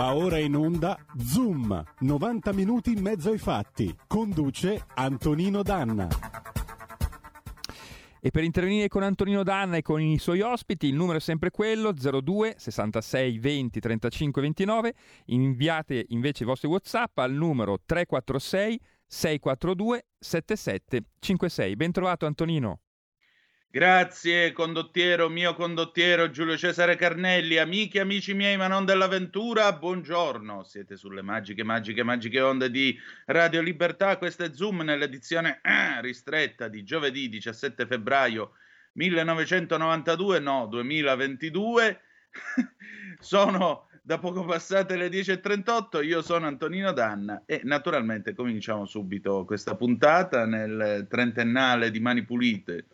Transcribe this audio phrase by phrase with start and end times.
[0.00, 3.94] Va ora in onda Zoom, 90 minuti in mezzo ai fatti.
[4.06, 6.08] Conduce Antonino Danna.
[8.18, 11.50] E per intervenire con Antonino Danna e con i suoi ospiti il numero è sempre
[11.50, 14.94] quello 02 66 20 35 29.
[15.26, 21.76] Inviate invece i vostri WhatsApp al numero 346 642 7756.
[21.76, 22.80] Ben trovato Antonino.
[23.72, 30.64] Grazie, condottiero, mio condottiero Giulio Cesare Carnelli, amiche amici miei, ma non dell'avventura, buongiorno.
[30.64, 34.18] Siete sulle magiche, magiche, magiche onde di Radio Libertà.
[34.18, 38.54] Questo è Zoom nell'edizione eh, ristretta di giovedì 17 febbraio
[38.94, 42.00] 1992, no, 2022.
[43.20, 49.76] sono da poco passate le 10.38, io sono Antonino Danna e naturalmente cominciamo subito questa
[49.76, 52.86] puntata nel trentennale di Mani Pulite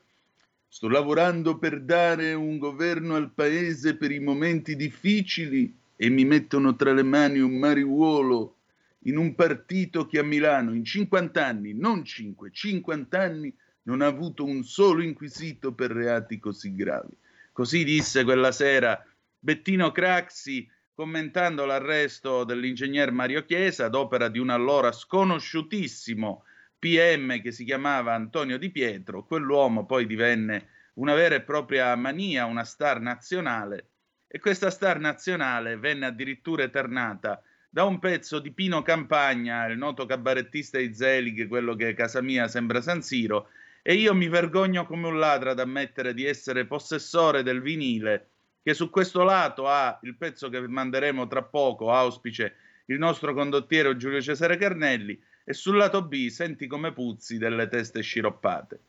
[0.77, 6.77] Sto lavorando per dare un governo al paese per i momenti difficili e mi mettono
[6.77, 8.57] tra le mani un mariuolo
[9.05, 14.07] in un partito che a Milano in 50 anni, non 5, 50 anni, non ha
[14.07, 17.17] avuto un solo inquisito per reati così gravi.
[17.53, 19.03] Così disse quella sera
[19.39, 26.43] Bettino Craxi commentando l'arresto dell'ingegner Mario Chiesa ad opera di un allora sconosciutissimo
[26.79, 32.47] PM che si chiamava Antonio Di Pietro, quell'uomo poi divenne una vera e propria mania,
[32.47, 33.91] una star nazionale
[34.29, 40.07] e questa star nazionale venne addirittura eternata da un pezzo di Pino Campagna, il noto
[40.07, 43.49] cabarettista di Zelig, quello che casa mia sembra San Siro,
[43.83, 48.31] e io mi vergogno come un ladro ad ammettere di essere possessore del vinile,
[48.63, 53.97] che su questo lato ha il pezzo che manderemo tra poco, auspice il nostro condottiero
[53.97, 58.81] Giulio Cesare Carnelli, e sul lato B senti come puzzi delle teste sciroppate.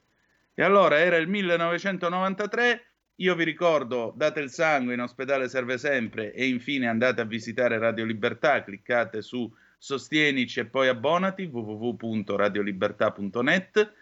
[0.55, 2.85] E allora era il 1993,
[3.17, 7.77] io vi ricordo, date il sangue, in ospedale serve sempre e infine andate a visitare
[7.77, 9.47] Radio Libertà, cliccate su
[9.77, 13.93] Sostienici e poi abbonati, www.radiolibertà.net,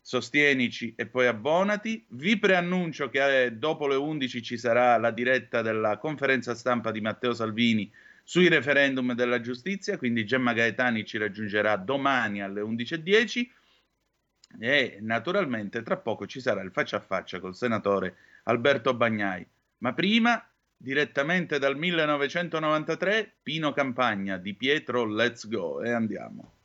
[0.00, 2.04] sostienici e poi abbonati.
[2.08, 7.00] Vi preannuncio che eh, dopo le 11 ci sarà la diretta della conferenza stampa di
[7.00, 7.88] Matteo Salvini
[8.30, 13.48] sui referendum della giustizia, quindi Gemma Gaetani ci raggiungerà domani alle 11.10
[14.60, 19.44] e naturalmente tra poco ci sarà il faccia a faccia col senatore Alberto Bagnai.
[19.78, 26.59] Ma prima, direttamente dal 1993, Pino Campagna di Pietro Let's Go e andiamo.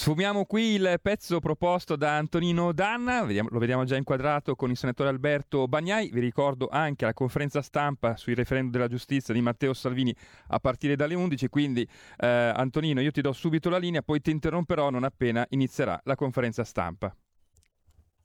[0.00, 5.10] Sfumiamo qui il pezzo proposto da Antonino Danna, lo vediamo già inquadrato con il senatore
[5.10, 6.08] Alberto Bagnai.
[6.10, 10.16] Vi ricordo anche la conferenza stampa sui referendum della giustizia di Matteo Salvini
[10.46, 11.48] a partire dalle 11.
[11.48, 11.86] Quindi,
[12.16, 16.14] eh, Antonino, io ti do subito la linea, poi ti interromperò non appena inizierà la
[16.14, 17.14] conferenza stampa.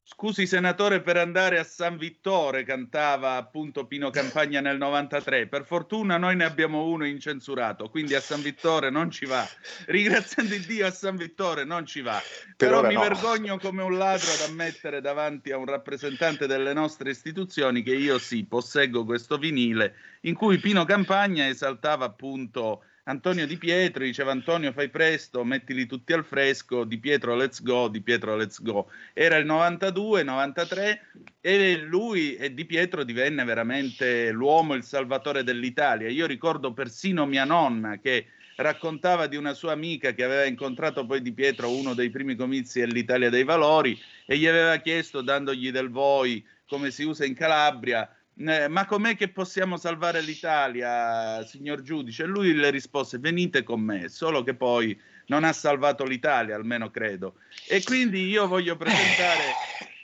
[0.07, 5.47] Scusi senatore per andare a San Vittore, cantava appunto Pino Campagna nel 93.
[5.47, 9.43] Per fortuna noi ne abbiamo uno incensurato, quindi a San Vittore non ci va.
[9.87, 12.21] Ringraziando Dio a San Vittore non ci va.
[12.55, 13.01] Per Però mi no.
[13.01, 18.19] vergogno come un ladro ad ammettere davanti a un rappresentante delle nostre istituzioni che io
[18.19, 24.71] sì, posseggo questo vinile in cui Pino Campagna esaltava appunto Antonio Di Pietro diceva Antonio
[24.71, 28.89] fai presto, mettili tutti al fresco, Di Pietro let's go, Di Pietro let's go.
[29.13, 31.01] Era il 92, 93
[31.39, 36.09] e lui e Di Pietro divenne veramente l'uomo, il salvatore dell'Italia.
[36.09, 38.25] Io ricordo persino mia nonna che
[38.55, 42.79] raccontava di una sua amica che aveva incontrato poi Di Pietro uno dei primi comizi
[42.79, 48.09] dell'Italia dei Valori e gli aveva chiesto, dandogli del voi, come si usa in Calabria,
[48.37, 52.23] eh, ma com'è che possiamo salvare l'Italia, signor giudice?
[52.23, 56.91] E lui le rispose: Venite con me, solo che poi non ha salvato l'Italia, almeno
[56.91, 57.35] credo.
[57.69, 59.43] E quindi io voglio presentare,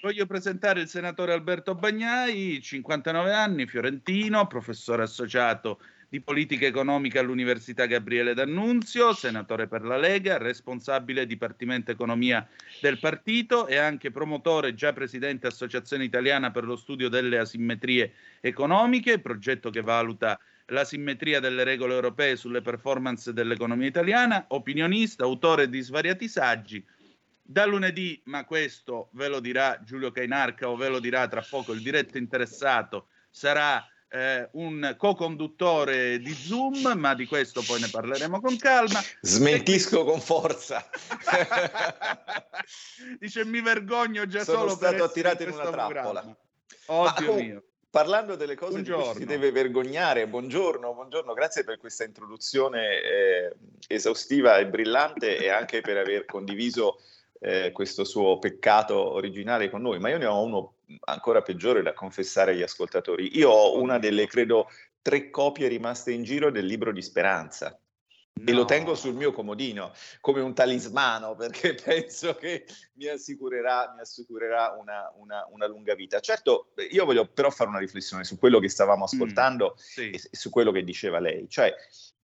[0.02, 5.80] voglio presentare il senatore Alberto Bagnai, 59 anni, fiorentino, professore associato
[6.12, 12.46] di politica economica all'Università Gabriele D'Annunzio, senatore per la Lega, responsabile Dipartimento Economia
[12.82, 18.12] del partito e anche promotore, già presidente Associazione Italiana per lo studio delle asimmetrie
[18.42, 25.70] economiche, progetto che valuta la simmetria delle regole europee sulle performance dell'economia italiana, opinionista, autore
[25.70, 26.86] di svariati saggi.
[27.42, 31.72] Da lunedì, ma questo ve lo dirà Giulio Cainarca o ve lo dirà tra poco
[31.72, 38.42] il diretto interessato, sarà eh, un co-conduttore di Zoom, ma di questo poi ne parleremo
[38.42, 39.00] con calma.
[39.22, 40.86] Smentisco con forza.
[43.20, 46.38] Dice mi vergogno già Sono solo stato attirato in, una trappola.
[46.88, 47.64] Oddio mio.
[47.90, 49.04] Parlando delle cose buongiorno.
[49.04, 53.56] di cui si deve vergognare, buongiorno, buongiorno, grazie per questa introduzione eh,
[53.88, 57.02] esaustiva e brillante e anche per aver condiviso
[57.40, 61.94] eh, questo suo peccato originale con noi, ma io ne ho uno ancora peggiore da
[61.94, 63.38] confessare agli ascoltatori.
[63.38, 64.68] Io ho una delle, credo,
[65.02, 67.78] tre copie rimaste in giro del libro di Speranza.
[68.34, 68.50] No.
[68.50, 69.92] E lo tengo sul mio comodino
[70.22, 76.20] come un talismano perché penso che mi assicurerà, mi assicurerà una, una, una, lunga vita.
[76.22, 80.10] Certo, io voglio però fare una riflessione su quello che stavamo mm, ascoltando mm, sì.
[80.12, 81.48] e, e, su quello che diceva lei.
[81.50, 81.76] Cioè,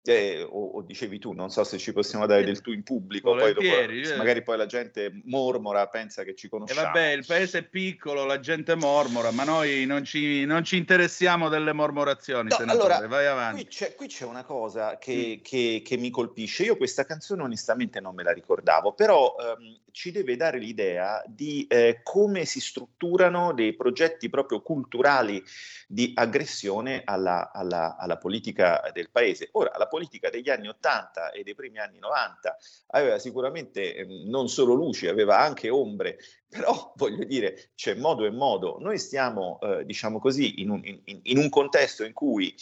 [0.06, 3.34] eh, o, o, dicevi tu, non so se ci possiamo dare del tu in pubblico,
[3.34, 4.16] poi dopo, eh.
[4.16, 6.80] magari poi la gente mormora, pensa che ci conosciamo.
[6.80, 10.76] E vabbè, il paese è piccolo, la gente mormora, ma noi non ci, non ci
[10.76, 13.62] interessiamo delle mormorazioni, no, allora, vai avanti.
[13.62, 15.42] Qui c'è, qui c'è una cosa che, mm.
[15.42, 20.12] che, che, mi colpisce, io questa canzone onestamente non me la ricordavo, però ehm, ci
[20.12, 25.42] deve dare l'idea di eh, come si strutturano dei progetti proprio culturali
[25.88, 29.48] di aggressione alla, alla, alla politica del paese.
[29.52, 34.50] Ora, la politica degli anni 80 e dei primi anni 90 aveva sicuramente eh, non
[34.50, 38.76] solo luci, aveva anche ombre, però voglio dire, c'è modo e modo.
[38.78, 42.54] Noi stiamo, eh, diciamo così, in un, in, in un contesto in cui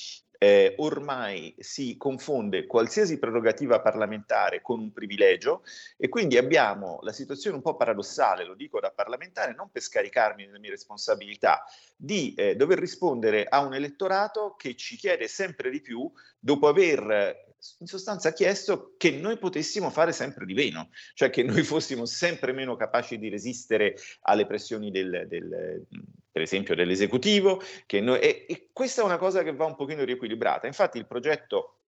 [0.45, 5.63] eh, ormai si confonde qualsiasi prerogativa parlamentare con un privilegio
[5.97, 10.45] e quindi abbiamo la situazione un po' paradossale, lo dico da parlamentare, non per scaricarmi
[10.45, 11.65] delle mie responsabilità,
[11.97, 17.55] di eh, dover rispondere a un elettorato che ci chiede sempre di più dopo aver
[17.79, 22.53] in sostanza chiesto che noi potessimo fare sempre di meno, cioè che noi fossimo sempre
[22.53, 25.87] meno capaci di resistere alle pressioni del, del
[26.35, 27.63] per esempio dell'esecutivo,
[28.01, 30.67] noi, e, e, questa è una cosa che va un pochino riequilibrata.
[30.67, 31.83] Infatti il progetto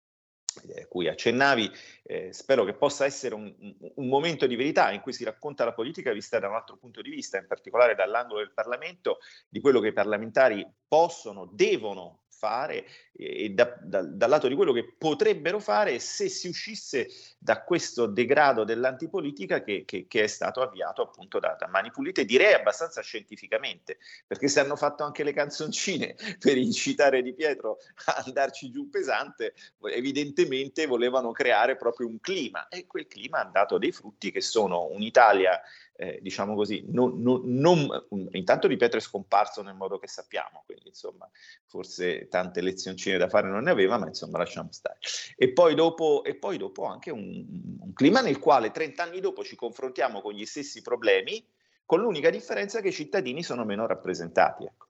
[0.68, 1.72] eh, cui accennavi,
[2.04, 3.56] eh, spero che possa essere un,
[3.96, 7.02] un, momento di verità in cui si racconta la politica vista da un altro punto
[7.02, 12.86] di vista, in particolare dall'angolo del Parlamento, di quello che i parlamentari possono, devono fare
[13.14, 17.08] e da, da, dal lato di quello che potrebbero fare se si uscisse
[17.38, 22.26] da questo degrado dell'antipolitica che, che, che è stato avviato appunto da, da, Mani Pulite,
[22.26, 23.98] direi abbastanza scientificamente,
[24.28, 29.54] perché se hanno fatto anche le canzoncine per incitare Di Pietro a andarci giù pesante,
[29.84, 34.88] evidentemente volevano creare proprio un clima e quel clima ha dato dei frutti che sono
[34.92, 35.62] un'Italia
[35.96, 40.64] eh, diciamo così, non, non, non, intanto Di Pietro è scomparso nel modo che sappiamo,
[40.66, 41.30] quindi insomma
[41.66, 44.98] forse tante lezioncine da fare non ne aveva, ma insomma lasciamo stare.
[45.36, 47.46] E poi dopo, e poi dopo anche un,
[47.80, 51.46] un clima nel quale 30 anni dopo ci confrontiamo con gli stessi problemi,
[51.86, 54.64] con l'unica differenza che i cittadini sono meno rappresentati.
[54.66, 54.88] Ecco.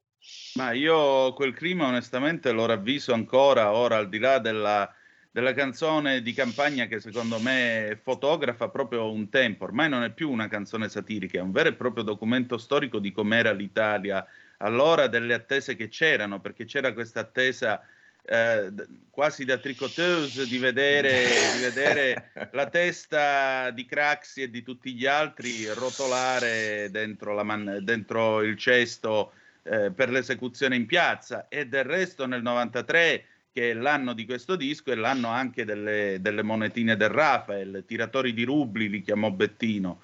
[0.56, 4.90] Ma io quel clima onestamente lo ravviso ancora ora, al di là della
[5.34, 10.30] della canzone di campagna che secondo me fotografa proprio un tempo, ormai non è più
[10.30, 14.24] una canzone satirica, è un vero e proprio documento storico di com'era l'Italia
[14.58, 17.84] allora, delle attese che c'erano, perché c'era questa attesa
[18.26, 18.72] eh,
[19.10, 21.26] quasi da tricoteuse di vedere,
[21.56, 28.44] di vedere la testa di Craxi e di tutti gli altri rotolare dentro, man- dentro
[28.44, 31.48] il cesto eh, per l'esecuzione in piazza.
[31.50, 36.18] E del resto nel 93 che è l'anno di questo disco e l'anno anche delle,
[36.20, 40.02] delle monetine del Rafael, tiratori di rubli li chiamò Bettino.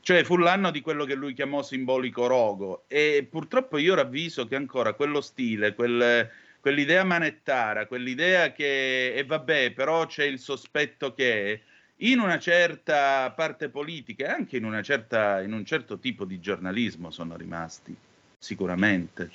[0.00, 4.54] Cioè fu l'anno di quello che lui chiamò simbolico rogo e purtroppo io ravviso che
[4.54, 11.62] ancora quello stile, quel, quell'idea manettara, quell'idea che, e vabbè, però c'è il sospetto che
[11.98, 17.10] in una certa parte politica e anche in, certa, in un certo tipo di giornalismo
[17.10, 17.96] sono rimasti,
[18.38, 19.30] sicuramente.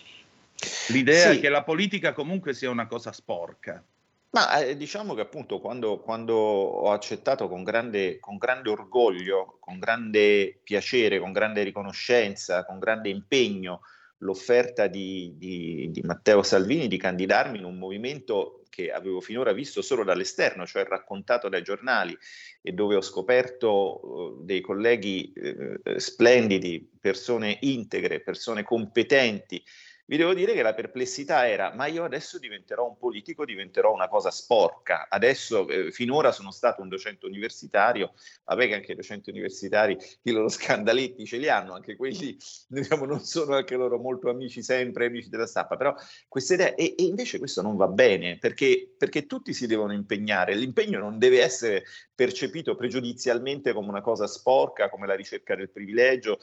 [0.89, 1.39] L'idea sì.
[1.39, 3.83] che la politica comunque sia una cosa sporca.
[4.31, 9.79] Ma eh, diciamo che appunto quando, quando ho accettato con grande, con grande, orgoglio, con
[9.79, 13.81] grande piacere, con grande riconoscenza, con grande impegno
[14.19, 19.81] l'offerta di, di, di Matteo Salvini di candidarmi in un movimento che avevo finora visto
[19.81, 22.17] solo dall'esterno, cioè raccontato dai giornali
[22.61, 29.61] e dove ho scoperto uh, dei colleghi uh, splendidi, persone integre, persone competenti,
[30.09, 34.07] vi devo dire che la perplessità era, ma io adesso diventerò un politico, diventerò una
[34.07, 35.05] cosa sporca.
[35.07, 38.13] Adesso, eh, finora sono stato un docente universitario,
[38.45, 42.35] vabbè che anche i docenti universitari i loro scandaletti ce li hanno, anche quelli
[42.67, 45.93] diciamo, non sono anche loro molto amici sempre, amici della stampa, però
[46.27, 50.55] queste idee, e, e invece questo non va bene, perché, perché tutti si devono impegnare,
[50.55, 51.83] l'impegno non deve essere
[52.19, 56.39] percepito pregiudizialmente come una cosa sporca, come la ricerca del privilegio,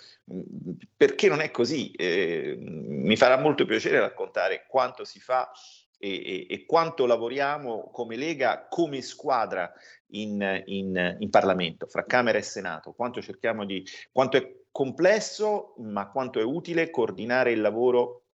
[0.96, 1.90] perché non è così.
[1.90, 5.50] Eh, mi farà molto piacere raccontare quanto si fa
[5.98, 9.70] e, e, e quanto lavoriamo come Lega, come squadra
[10.12, 16.10] in, in, in, Parlamento, fra Camera e Senato, quanto cerchiamo di, quanto è complesso, ma
[16.10, 18.25] quanto è utile coordinare il lavoro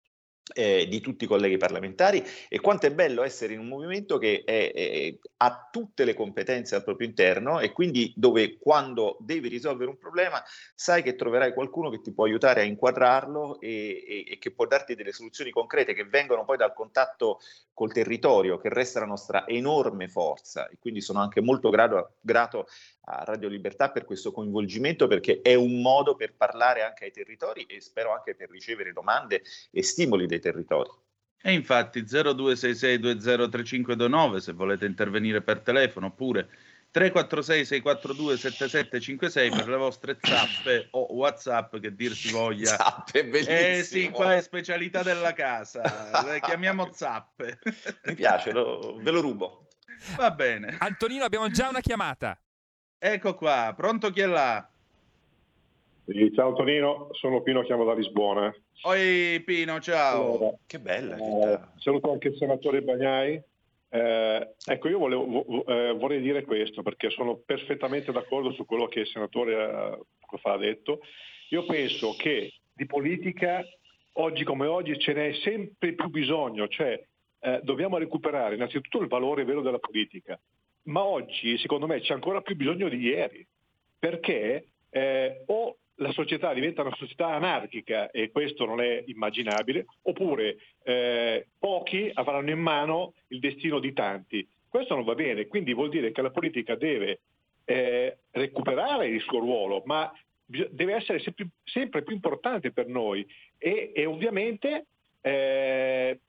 [0.55, 2.25] eh, di tutti i colleghi parlamentari.
[2.49, 6.75] E quanto è bello essere in un movimento che è, è, ha tutte le competenze
[6.75, 10.43] al proprio interno e quindi dove quando devi risolvere un problema
[10.75, 14.67] sai che troverai qualcuno che ti può aiutare a inquadrarlo e, e, e che può
[14.67, 17.41] darti delle soluzioni concrete che vengono poi dal contatto
[17.73, 20.69] col territorio che resta la nostra enorme forza.
[20.69, 22.67] E quindi sono anche molto grato, grato
[23.05, 27.65] a Radio Libertà per questo coinvolgimento perché è un modo per parlare anche ai territori
[27.65, 30.91] e spero anche per ricevere domande e stimoli dei territori.
[31.43, 36.49] E infatti 0266203529 se volete intervenire per telefono oppure
[36.93, 42.77] 346 642 7756 per le vostre zappe o whatsapp che dir si voglia.
[42.77, 45.83] Zappe bellissimo eh sì qua è specialità della casa
[46.25, 47.59] le chiamiamo zappe.
[48.05, 49.67] Mi piace lo, ve lo rubo.
[50.17, 50.77] Va bene.
[50.79, 52.41] Antonino abbiamo già una chiamata.
[52.99, 54.72] Ecco qua pronto chi è là
[56.07, 58.55] sì, ciao Antonino sono Pino chiamo da Lisbona.
[58.83, 60.37] Oi Pino ciao.
[60.37, 63.41] Allora, che bella eh, saluto anche il senatore Bagnai.
[63.89, 69.01] Eh, ecco, io volevo, eh, vorrei dire questo perché sono perfettamente d'accordo su quello che
[69.01, 71.01] il senatore eh, ha detto.
[71.51, 73.63] Io penso che di politica
[74.15, 77.01] oggi come oggi ce n'è sempre più bisogno, cioè
[77.41, 80.41] eh, dobbiamo recuperare innanzitutto il valore vero della politica,
[80.85, 83.47] ma oggi secondo me c'è ancora più bisogno di ieri,
[83.99, 90.59] perché eh, o la società diventa una società anarchica e questo non è immaginabile, oppure
[90.83, 94.47] eh, pochi avranno in mano il destino di tanti.
[94.69, 97.21] Questo non va bene, quindi vuol dire che la politica deve
[97.65, 100.13] eh, recuperare il suo ruolo, ma
[100.45, 104.87] deve essere sempre, sempre più importante per noi e, e ovviamente
[105.23, 106.21] eh,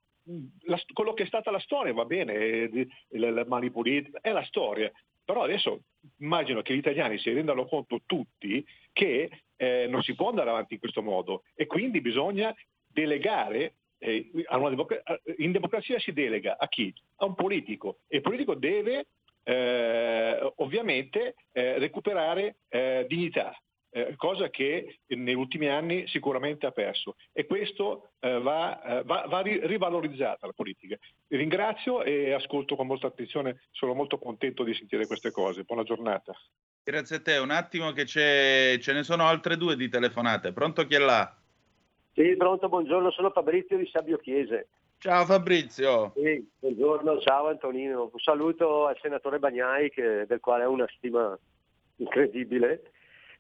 [0.65, 4.89] la, quello che è stata la storia va bene, la mani pulite, è la storia,
[5.24, 5.82] però adesso
[6.20, 10.74] immagino che gli italiani si rendano conto tutti che eh, non si può andare avanti
[10.74, 11.44] in questo modo.
[11.56, 12.53] E quindi bisogna
[12.88, 15.01] delegare eh, democ-
[15.38, 16.94] in democrazia si delega a chi?
[17.18, 18.00] A un politico.
[18.08, 19.08] E il politico deve
[19.44, 23.56] eh, ovviamente eh, recuperare eh, dignità,
[23.96, 29.26] eh, cosa che negli ultimi anni sicuramente ha perso e questo eh, va, eh, va,
[29.28, 30.98] va, rivalorizzata la politica.
[31.28, 35.64] Vi ringrazio e ascolto con molta attenzione, sono molto contento di sentire queste cose.
[35.64, 36.34] Buona giornata.
[36.84, 40.54] Grazie a te, un attimo che ce ne sono altre due di telefonate.
[40.54, 41.32] Pronto chi è là?
[42.14, 44.70] Sì, pronto, buongiorno, sono Fabrizio di Sabio Chiese.
[44.98, 46.14] Ciao Fabrizio.
[46.16, 48.10] Sì, buongiorno, ciao Antonino.
[48.12, 51.38] Un saluto al senatore Bagnai che, del quale ho una stima
[51.98, 52.93] incredibile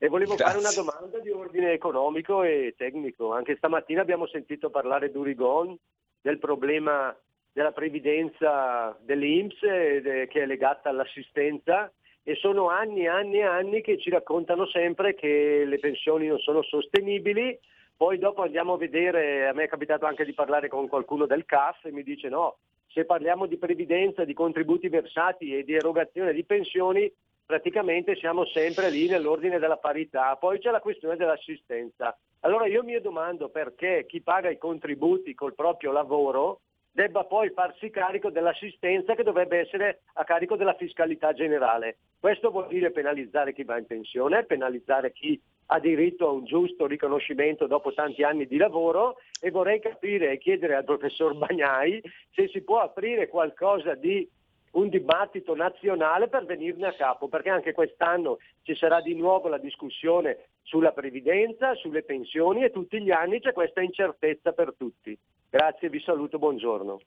[0.03, 0.59] e volevo Grazie.
[0.59, 3.31] fare una domanda di ordine economico e tecnico.
[3.31, 5.77] Anche stamattina abbiamo sentito parlare d'Urigon,
[6.19, 7.15] del problema
[7.53, 11.89] della previdenza dell'Inps che è legata all'assistenza
[12.21, 16.39] e sono anni e anni e anni che ci raccontano sempre che le pensioni non
[16.39, 17.57] sono sostenibili,
[17.95, 21.45] poi dopo andiamo a vedere, a me è capitato anche di parlare con qualcuno del
[21.45, 22.57] CAF e mi dice no,
[22.87, 27.09] se parliamo di previdenza, di contributi versati e di erogazione di pensioni,
[27.45, 30.35] praticamente siamo sempre lì nell'ordine della parità.
[30.35, 32.17] Poi c'è la questione dell'assistenza.
[32.41, 37.89] Allora io mi domando perché chi paga i contributi col proprio lavoro debba poi farsi
[37.89, 41.97] carico dell'assistenza che dovrebbe essere a carico della fiscalità generale.
[42.19, 46.85] Questo vuol dire penalizzare chi va in pensione, penalizzare chi ha diritto a un giusto
[46.85, 52.47] riconoscimento dopo tanti anni di lavoro e vorrei capire e chiedere al professor Bagnai se
[52.49, 54.29] si può aprire qualcosa di
[54.73, 59.57] un dibattito nazionale per venirne a capo, perché anche quest'anno ci sarà di nuovo la
[59.57, 65.17] discussione sulla previdenza, sulle pensioni e tutti gli anni c'è questa incertezza per tutti.
[65.49, 66.99] Grazie, vi saluto, buongiorno.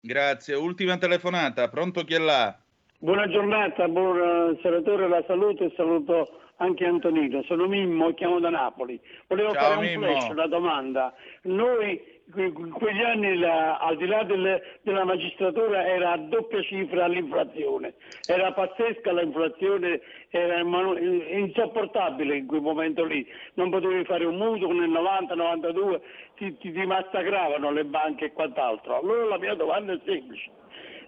[0.00, 2.54] Grazie, ultima telefonata, pronto chi è là?
[2.98, 7.42] Buona giornata, buon senatore, la saluto e saluto anche Antonino.
[7.42, 9.00] Sono Mimmo e chiamo da Napoli.
[9.26, 10.06] Volevo Ciao, fare un Mimmo.
[10.06, 11.14] flash, una domanda.
[11.42, 17.06] Noi in quegli anni la- al di là del- della magistratura era a doppia cifra
[17.06, 17.94] l'inflazione,
[18.26, 20.00] era pazzesca l'inflazione,
[20.30, 26.00] era insopportabile in quel momento lì, non potevi fare un mutuo nel 90-92,
[26.36, 28.98] ti, ti, ti massacravano le banche e quant'altro.
[28.98, 30.50] Allora la mia domanda è semplice.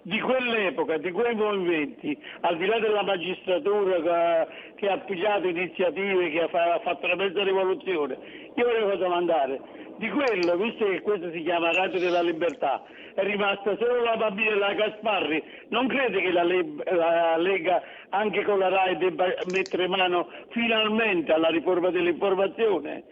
[0.03, 6.29] Di quell'epoca, di quei movimenti, al di là della magistratura che ha, che pigliato iniziative,
[6.29, 8.17] che ha fatto la mezza rivoluzione,
[8.55, 9.59] io volevo domandare,
[9.97, 12.83] di quello, visto che questo si chiama Radio della Libertà,
[13.15, 18.43] è rimasta solo la bambina della Gasparri, non crede che la, Le- la Lega anche
[18.43, 23.03] con la RAI debba mettere mano finalmente alla riforma dell'informazione?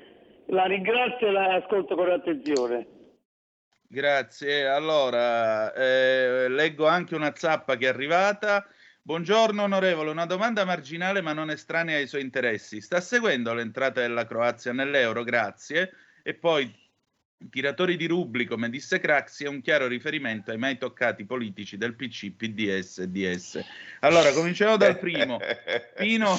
[0.47, 2.94] La ringrazio e la ascolto con attenzione.
[3.95, 4.67] Grazie.
[4.67, 8.67] Allora, eh, leggo anche una zappa che è arrivata.
[9.01, 12.81] Buongiorno onorevole, una domanda marginale ma non estranea ai suoi interessi.
[12.81, 15.23] Sta seguendo l'entrata della Croazia nell'euro?
[15.23, 15.93] Grazie.
[16.23, 16.69] E poi,
[17.49, 21.93] tiratori di rubli, come disse Craxi, è un chiaro riferimento ai mai toccati politici del
[21.93, 23.65] PC, PDS e DS.
[24.01, 25.39] Allora, cominciamo dal primo.
[25.95, 26.37] Pino,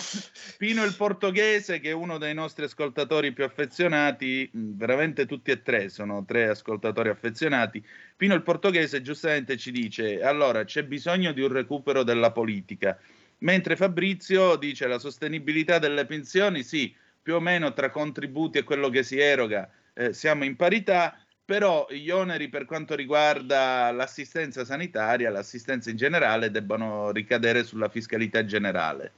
[0.58, 5.62] Pino il portoghese, che è uno dei nostri ascoltatori più affezionati, mh, veramente tutti e
[5.62, 7.84] tre sono tre ascoltatori affezionati.
[8.16, 12.98] Pino il portoghese giustamente ci dice: allora c'è bisogno di un recupero della politica.
[13.38, 18.88] Mentre Fabrizio dice la sostenibilità delle pensioni, sì, più o meno tra contributi e quello
[18.88, 25.30] che si eroga eh, siamo in parità, però gli oneri per quanto riguarda l'assistenza sanitaria,
[25.30, 29.12] l'assistenza in generale, debbono ricadere sulla fiscalità generale.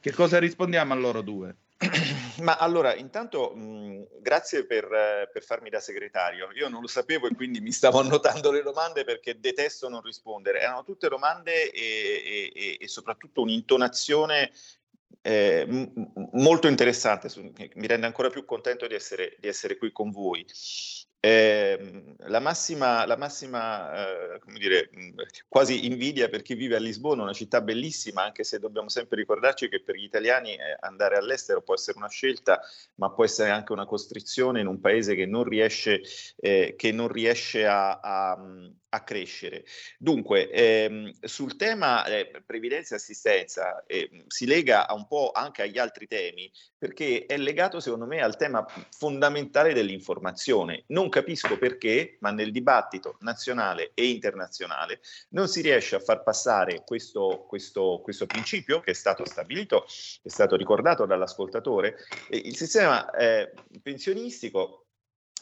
[0.00, 1.54] Che cosa rispondiamo a loro due?
[2.40, 4.88] Ma allora, intanto mh, grazie per,
[5.32, 6.50] per farmi da segretario.
[6.54, 10.60] Io non lo sapevo e quindi mi stavo annotando le domande perché detesto non rispondere.
[10.60, 14.50] Erano tutte domande e, e- e soprattutto un'intonazione
[15.22, 15.66] eh,
[16.32, 17.28] molto interessante,
[17.74, 20.44] mi rende ancora più contento di essere, di essere qui con voi.
[21.18, 26.78] Eh, la massima, la massima eh, come dire, mh, quasi invidia per chi vive a
[26.78, 31.16] Lisbona, una città bellissima, anche se dobbiamo sempre ricordarci che per gli italiani eh, andare
[31.16, 32.60] all'estero può essere una scelta,
[32.96, 36.00] ma può essere anche una costrizione in un paese che non riesce,
[36.36, 38.38] eh, che non riesce a, a,
[38.96, 39.64] a crescere.
[39.98, 45.78] Dunque, ehm, sul tema eh, previdenza e assistenza eh, si lega un po' anche agli
[45.78, 50.84] altri temi, perché è legato secondo me al tema fondamentale dell'informazione.
[50.88, 56.82] Non capisco perché, ma nel dibattito nazionale e internazionale non si riesce a far passare
[56.84, 59.84] questo, questo, questo principio che è stato stabilito,
[60.22, 61.96] è stato ricordato dall'ascoltatore.
[62.30, 64.85] Il sistema eh, pensionistico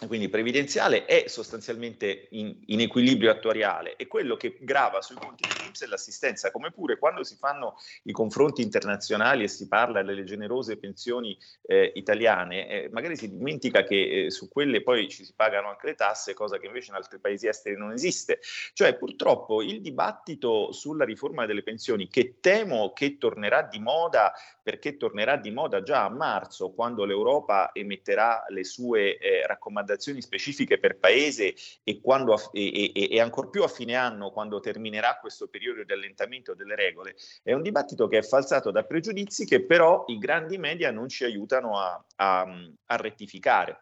[0.06, 5.82] quindi previdenziale è sostanzialmente in, in, equilibrio attuariale e quello che grava sui conti dell'Inps
[5.82, 10.76] è l'assistenza, come pure quando si fanno i confronti internazionali e si parla delle generose
[10.76, 15.68] pensioni eh, italiane, eh, magari si dimentica che eh, su quelle poi ci si pagano
[15.68, 18.40] anche le tasse, cosa che invece in altri paesi esteri non esiste.
[18.72, 24.96] Cioè purtroppo il dibattito sulla riforma delle pensioni, che temo che tornerà di moda, perché
[24.96, 30.78] tornerà di moda già a marzo, quando l'Europa emetterà le sue eh, raccomandazioni raccomandazioni specifiche
[30.78, 35.48] per paese e, quando, e, e, e, ancor più a fine anno, quando terminerà questo
[35.48, 40.04] periodo di allentamento delle regole, è un dibattito che è falsato da pregiudizi che però
[40.08, 42.46] i grandi media non ci aiutano a, a,
[42.86, 43.78] a rettificare.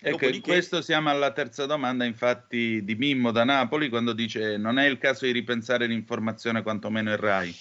[0.00, 4.78] Ecco, in questo siamo alla terza domanda, infatti, di Mimmo da Napoli, quando dice non
[4.78, 7.54] è il caso di ripensare l'informazione, quantomeno il RAI.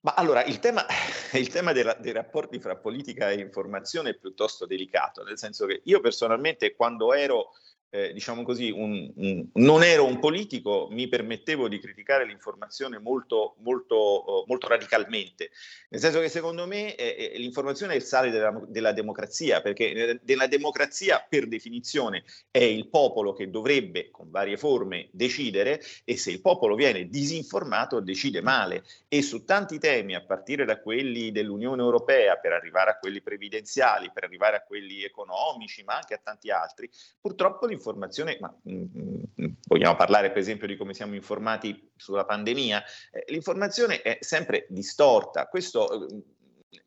[0.00, 0.86] Ma allora, il tema,
[1.34, 5.80] il tema della, dei rapporti fra politica e informazione è piuttosto delicato, nel senso che
[5.84, 7.50] io personalmente quando ero
[7.90, 13.54] eh, diciamo così, un, un, non ero un politico, mi permettevo di criticare l'informazione molto,
[13.60, 15.50] molto, uh, molto radicalmente.
[15.90, 20.18] Nel senso che secondo me eh, eh, l'informazione è il sale della, della democrazia, perché
[20.24, 26.30] nella democrazia per definizione è il popolo che dovrebbe, con varie forme, decidere e se
[26.30, 28.84] il popolo viene disinformato decide male.
[29.08, 34.10] E su tanti temi, a partire da quelli dell'Unione Europea, per arrivare a quelli previdenziali,
[34.12, 38.82] per arrivare a quelli economici, ma anche a tanti altri, purtroppo l'informazione ma mh, mm,
[38.92, 44.18] mh, mm, vogliamo parlare per esempio di come siamo informati sulla pandemia, eh, l'informazione è
[44.20, 46.22] sempre distorta, questo eh,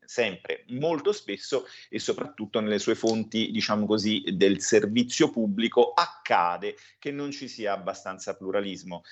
[0.04, 7.10] sempre, molto spesso e soprattutto nelle sue fonti, diciamo così, del servizio pubblico accade che
[7.10, 9.02] non ci sia abbastanza pluralismo.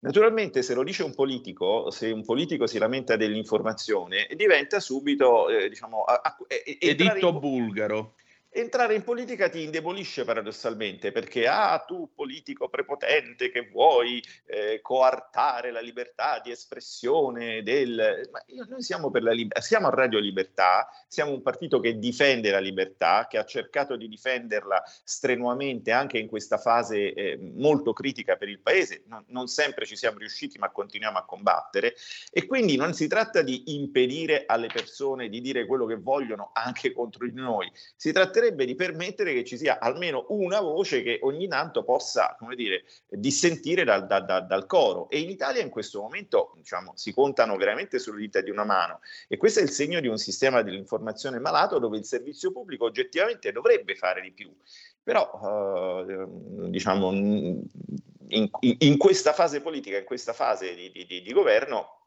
[0.00, 5.68] Naturalmente se lo dice un politico, se un politico si lamenta dell'informazione, diventa subito, eh,
[5.68, 6.46] diciamo, a, a, a,
[6.80, 7.38] editto in...
[7.38, 8.14] bulgaro
[8.50, 15.70] entrare in politica ti indebolisce paradossalmente perché ah tu politico prepotente che vuoi eh, coartare
[15.70, 20.18] la libertà di espressione del ma io, noi siamo per la libertà siamo a Radio
[20.18, 26.18] Libertà siamo un partito che difende la libertà che ha cercato di difenderla strenuamente anche
[26.18, 29.02] in questa fase eh, molto critica per il paese.
[29.06, 31.94] Non, non sempre ci siamo riusciti ma continuiamo a combattere.
[32.30, 36.92] E quindi non si tratta di impedire alle persone di dire quello che vogliono anche
[36.92, 37.70] contro di noi.
[37.96, 42.36] Si tratta tratterebbe di permettere che ci sia almeno una voce che ogni tanto possa,
[42.38, 45.10] come dire, dissentire dal, da, da, dal coro.
[45.10, 49.00] E in Italia in questo momento diciamo, si contano veramente sulle dita di una mano.
[49.26, 53.50] E questo è il segno di un sistema dell'informazione malato dove il servizio pubblico oggettivamente
[53.50, 54.54] dovrebbe fare di più.
[55.02, 56.26] Però, eh,
[56.70, 61.97] diciamo, in, in, questa fase politica, in questa fase di, di, di governo,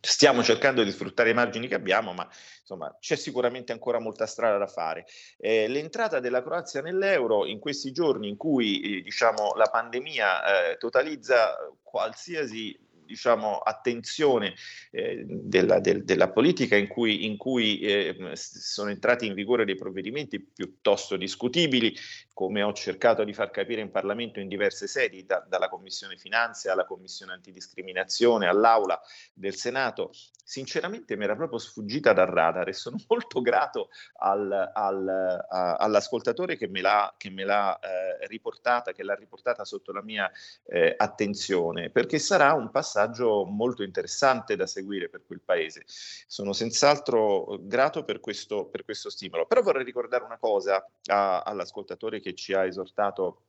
[0.00, 2.28] stiamo cercando di sfruttare i margini che abbiamo, ma
[2.60, 5.06] insomma c'è sicuramente ancora molta strada da fare.
[5.38, 10.76] Eh, l'entrata della Croazia nell'euro in questi giorni in cui eh, diciamo, la pandemia eh,
[10.78, 14.54] totalizza qualsiasi diciamo, attenzione
[14.90, 19.76] eh, della, del, della, politica in cui, in cui eh, sono entrati in vigore dei
[19.76, 21.94] provvedimenti piuttosto discutibili,
[22.32, 26.70] come ho cercato di far capire in Parlamento in diverse sedi, da, dalla Commissione Finanze
[26.70, 29.00] alla Commissione Antidiscriminazione, all'Aula
[29.34, 30.10] del Senato,
[30.44, 36.56] sinceramente mi era proprio sfuggita dal radar e sono molto grato al, al, a, all'ascoltatore
[36.56, 40.30] che me l'ha, che me l'ha eh, riportata, che l'ha riportata sotto la mia
[40.64, 45.84] eh, attenzione, perché sarà un passaggio molto interessante da seguire per quel paese.
[45.86, 49.46] Sono senz'altro grato per questo, per questo stimolo.
[49.46, 53.42] Però vorrei ricordare una cosa a, all'ascoltatore che ci ha esortato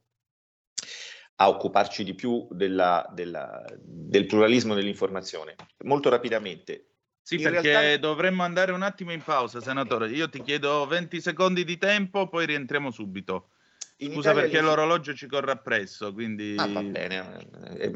[1.38, 5.56] a occuparci di più della, della, del pluralismo dell'informazione.
[5.84, 6.88] Molto rapidamente.
[7.22, 7.98] Sì, in perché realtà...
[7.98, 10.10] dovremmo andare un attimo in pausa, senatore.
[10.10, 13.52] Io ti chiedo 20 secondi di tempo, poi rientriamo subito.
[13.98, 16.56] In Scusa Italia perché l'orologio ci corre appresso, quindi...
[16.58, 17.92] Ah, va bene, eh,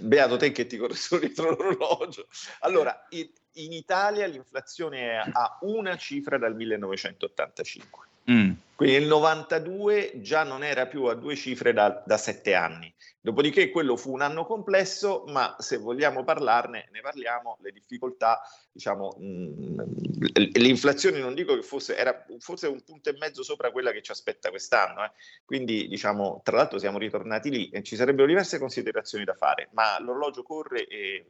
[0.00, 2.26] beato te che ti corre solo dietro l'orologio.
[2.60, 8.06] Allora, in, in Italia l'inflazione è a una cifra dal 1985.
[8.30, 8.52] Mm.
[8.78, 12.94] Quindi nel 92 già non era più a due cifre da, da, sette anni.
[13.20, 19.16] Dopodiché quello fu un anno complesso, ma se vogliamo parlarne, ne parliamo, le difficoltà, diciamo,
[19.18, 24.00] mh, l'inflazione non dico che fosse, era forse un punto e mezzo sopra quella che
[24.00, 25.02] ci aspetta quest'anno.
[25.02, 25.10] Eh.
[25.44, 29.98] Quindi, diciamo, tra l'altro siamo ritornati lì e ci sarebbero diverse considerazioni da fare, ma
[29.98, 31.26] l'orologio corre e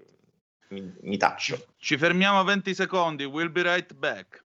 [0.69, 1.69] mi, mi taccio.
[1.79, 4.45] Ci fermiamo 20 secondi, we'll be right back.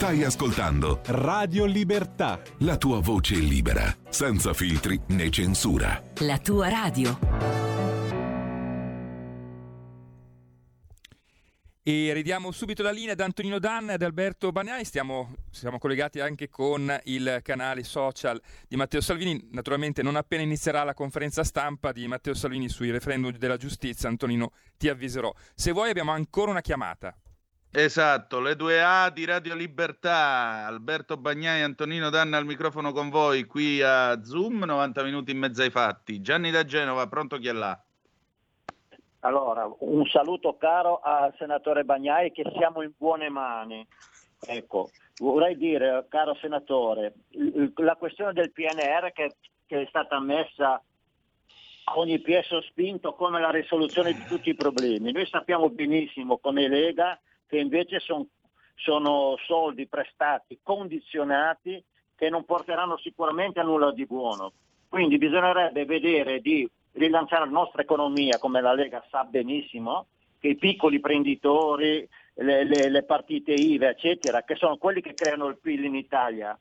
[0.00, 2.40] Stai ascoltando Radio Libertà.
[2.60, 6.02] La tua voce libera, senza filtri né censura.
[6.20, 7.18] La tua radio.
[11.82, 14.86] E ridiamo subito la linea ad Antonino Danna e ad Alberto Bagnai.
[14.86, 19.48] Stiamo, siamo collegati anche con il canale social di Matteo Salvini.
[19.50, 24.52] Naturalmente, non appena inizierà la conferenza stampa di Matteo Salvini sui referendum della giustizia, Antonino,
[24.78, 25.30] ti avviserò.
[25.54, 27.14] Se vuoi, abbiamo ancora una chiamata.
[27.72, 33.10] Esatto, le due A di Radio Libertà, Alberto Bagnai e Antonino Danna al microfono con
[33.10, 36.20] voi qui a Zoom, 90 minuti in mezzo ai fatti.
[36.20, 37.80] Gianni da Genova, pronto chi è là?
[39.20, 43.86] Allora, un saluto caro al senatore Bagnai che siamo in buone mani.
[44.40, 47.14] Ecco, vorrei dire, caro senatore,
[47.76, 50.82] la questione del PNR che, che è stata messa
[51.94, 55.12] ogni PS spinto come la risoluzione di tutti i problemi.
[55.12, 57.16] Noi sappiamo benissimo come Lega
[57.50, 58.24] che invece son,
[58.76, 61.82] sono soldi prestati, condizionati,
[62.14, 64.52] che non porteranno sicuramente a nulla di buono.
[64.88, 70.06] Quindi bisognerebbe vedere di rilanciare la nostra economia, come la Lega sa benissimo,
[70.38, 75.48] che i piccoli imprenditori, le, le, le partite IVA, eccetera, che sono quelli che creano
[75.48, 76.56] il PIL in Italia,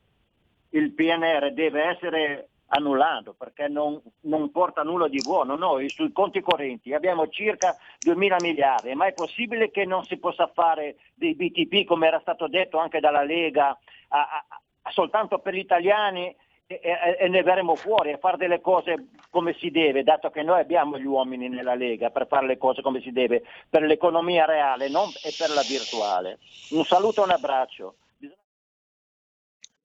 [0.72, 5.56] il PNR deve essere annullato perché non, non, porta nulla di buono.
[5.56, 10.18] Noi sui conti correnti abbiamo circa 2 mila miliardi, ma è possibile che non si
[10.18, 14.46] possa fare dei BTP come era stato detto anche dalla Lega a, a,
[14.84, 16.36] a soltanto per gli italiani
[16.68, 20.44] e, e, e, ne verremo fuori e fare delle cose come si deve, dato che
[20.44, 24.46] noi abbiamo gli uomini nella Lega per fare le cose come si deve, per l'economia
[24.46, 26.38] reale non, e per la virtuale.
[26.72, 27.96] Un saluto e un abbraccio.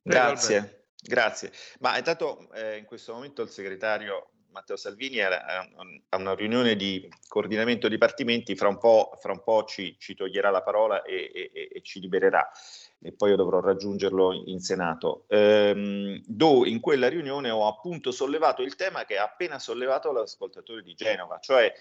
[0.03, 1.53] Grazie, grazie.
[1.81, 5.69] Ma intanto eh, in questo momento il segretario Matteo Salvini a
[6.17, 10.63] una riunione di coordinamento dipartimenti, fra un po', fra un po ci, ci, toglierà la
[10.63, 12.49] parola e, e, e, ci libererà
[13.03, 15.25] e poi io dovrò raggiungerlo in Senato.
[15.29, 20.83] Ehm, do, in quella riunione ho appunto sollevato il tema che ha appena sollevato l'ascoltatore
[20.83, 21.73] di Genova, cioè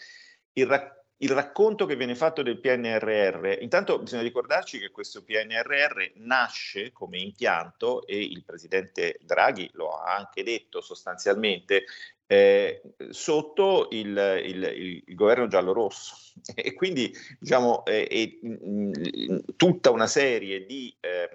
[0.53, 6.13] il racconto il racconto che viene fatto del PNRR, intanto bisogna ricordarci che questo PNRR
[6.15, 11.85] nasce come impianto e il presidente Draghi lo ha anche detto sostanzialmente
[12.27, 16.15] eh, sotto il, il, il, governo giallo-rosso
[16.55, 21.29] e quindi diciamo eh, mh, tutta una serie di eh,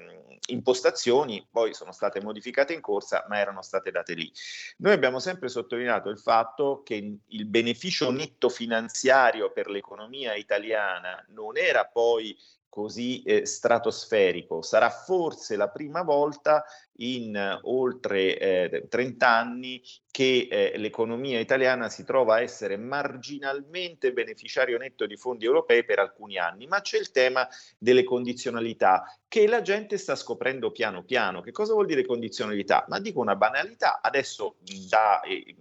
[0.48, 4.30] impostazioni poi sono state modificate in corsa ma erano state date lì.
[4.78, 11.56] Noi abbiamo sempre sottolineato il fatto che il beneficio netto finanziario per l'economia italiana non
[11.56, 12.36] era poi
[12.68, 14.62] così eh, stratosferico.
[14.62, 16.64] Sarà forse la prima volta
[16.98, 24.12] in eh, oltre eh, 30 anni che eh, l'economia italiana si trova a essere marginalmente
[24.12, 29.46] beneficiario netto di fondi europei per alcuni anni, ma c'è il tema delle condizionalità che
[29.46, 31.40] la gente sta scoprendo piano piano.
[31.40, 32.84] Che cosa vuol dire condizionalità?
[32.88, 34.56] Ma dico una banalità, adesso
[34.88, 35.54] da eh,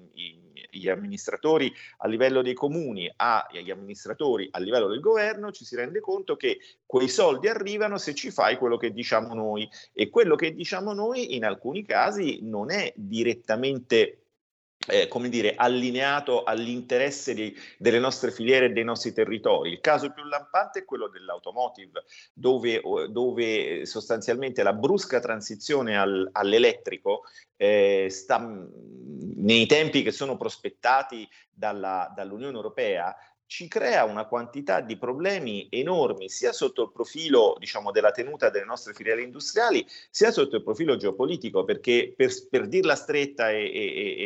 [0.78, 6.00] gli amministratori a livello dei comuni agli amministratori a livello del governo, ci si rende
[6.00, 9.70] conto che quei soldi arrivano se ci fai quello che diciamo noi.
[9.94, 14.27] E quello che diciamo noi in alcuni casi non è direttamente
[14.88, 19.72] eh, come dire, allineato all'interesse di, delle nostre filiere e dei nostri territori.
[19.72, 27.24] Il caso più lampante è quello dell'automotive, dove, dove sostanzialmente la brusca transizione al, all'elettrico
[27.56, 28.40] eh, sta
[29.36, 33.16] nei tempi che sono prospettati dalla, dall'Unione Europea
[33.48, 38.66] ci crea una quantità di problemi enormi sia sotto il profilo diciamo, della tenuta delle
[38.66, 43.86] nostre filiere industriali sia sotto il profilo geopolitico perché per, per dirla stretta e, e,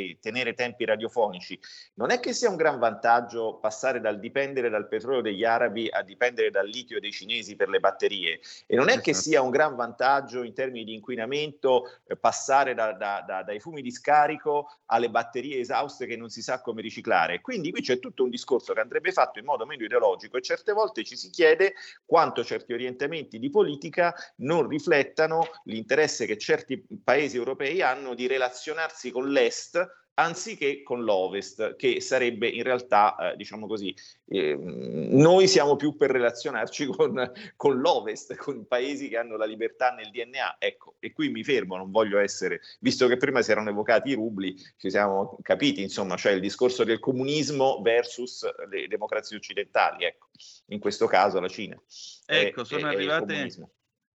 [0.10, 1.58] e, tenere tempi radiofonici
[1.96, 6.02] non è che sia un gran vantaggio passare dal dipendere dal petrolio degli arabi a
[6.02, 9.30] dipendere dal litio dei cinesi per le batterie e non è che esatto.
[9.30, 13.84] sia un gran vantaggio in termini di inquinamento eh, passare da, da, da, dai fumi
[13.84, 18.24] di scarico alle batterie esauste che non si sa come riciclare quindi qui c'è tutto
[18.24, 21.74] un discorso che andrebbe fatto in modo meno ideologico e certe volte ci si chiede
[22.06, 29.12] quanto certi orientamenti di politica non riflettano l'interesse che certi paesi europei hanno di relazionarsi
[29.12, 33.96] con l'Est anziché con l'Ovest, che sarebbe in realtà, eh, diciamo così,
[34.28, 39.92] eh, noi siamo più per relazionarci con, con, l'Ovest, con paesi che hanno la libertà
[39.92, 40.58] nel DNA.
[40.60, 44.16] Ecco, e qui mi fermo, non voglio essere, visto che prima si erano evocati i
[44.16, 50.30] rubli, ci siamo capiti, insomma, cioè il discorso del comunismo versus le democrazie occidentali, ecco,
[50.68, 51.82] in questo caso la Cina.
[52.26, 53.70] Ecco, è, sono è, arrivate...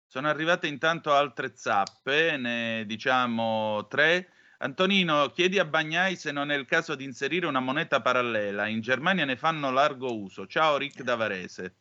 [0.08, 4.30] Sono arrivate intanto altre zappe, ne diciamo tre.
[4.58, 8.66] Antonino, chiedi a Bagnai se non è il caso di inserire una moneta parallela.
[8.66, 10.46] In Germania ne fanno largo uso.
[10.46, 11.74] Ciao Rick da Varese.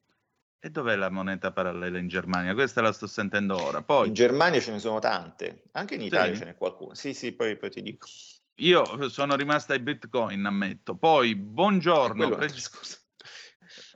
[0.59, 2.53] E dov'è la moneta parallela in Germania?
[2.53, 3.81] Questa la sto sentendo ora.
[3.83, 4.07] Poi...
[4.07, 6.39] In Germania ce ne sono tante, anche in Italia sì.
[6.39, 6.95] ce n'è qualcuno.
[6.95, 8.07] Sì, sì, poi, poi, ti dico.
[8.55, 10.95] Io sono rimasta ai bitcoin, ammetto.
[10.95, 12.29] Poi, buongiorno.
[12.29, 12.49] Pre...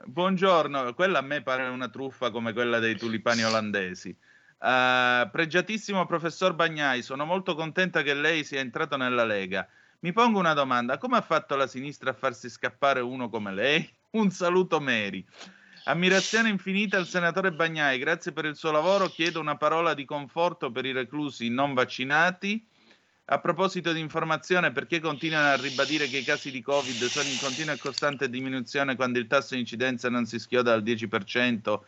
[0.04, 4.16] Buongiorno, quella a me pare una truffa come quella dei tulipani olandesi.
[4.62, 9.66] Uh, pregiatissimo professor Bagnai, sono molto contenta che lei sia entrato nella Lega.
[10.00, 13.90] Mi pongo una domanda: come ha fatto la sinistra a farsi scappare uno come lei?
[14.12, 15.24] Un saluto, Mary.
[15.84, 19.06] Ammirazione infinita al senatore Bagnai, grazie per il suo lavoro.
[19.06, 22.62] Chiedo una parola di conforto per i reclusi non vaccinati.
[23.32, 27.38] A proposito di informazione, perché continuano a ribadire che i casi di Covid sono in
[27.38, 31.80] continua e costante diminuzione quando il tasso di incidenza non si schioda al 10%?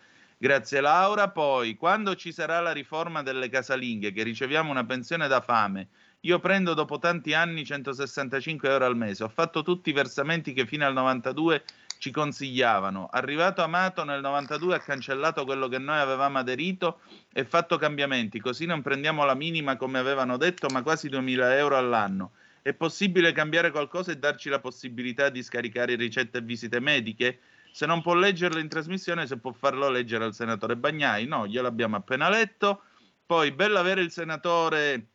[0.42, 1.28] Grazie Laura.
[1.30, 5.86] Poi, quando ci sarà la riforma delle casalinghe, che riceviamo una pensione da fame,
[6.22, 9.22] Io prendo dopo tanti anni 165 euro al mese.
[9.22, 11.62] Ho fatto tutti i versamenti che fino al 92
[11.98, 13.06] ci consigliavano.
[13.12, 17.02] Arrivato Amato nel 92 ha cancellato quello che noi avevamo aderito
[17.32, 21.76] e fatto cambiamenti, così non prendiamo la minima come avevano detto, ma quasi 2000 euro
[21.76, 22.32] all'anno.
[22.62, 27.38] È possibile cambiare qualcosa e darci la possibilità di scaricare ricette e visite mediche?
[27.72, 31.26] Se non può leggerlo in trasmissione, se può farlo leggere al senatore Bagnai.
[31.26, 32.82] No, gliel'abbiamo appena letto.
[33.24, 35.06] Poi, bello avere il senatore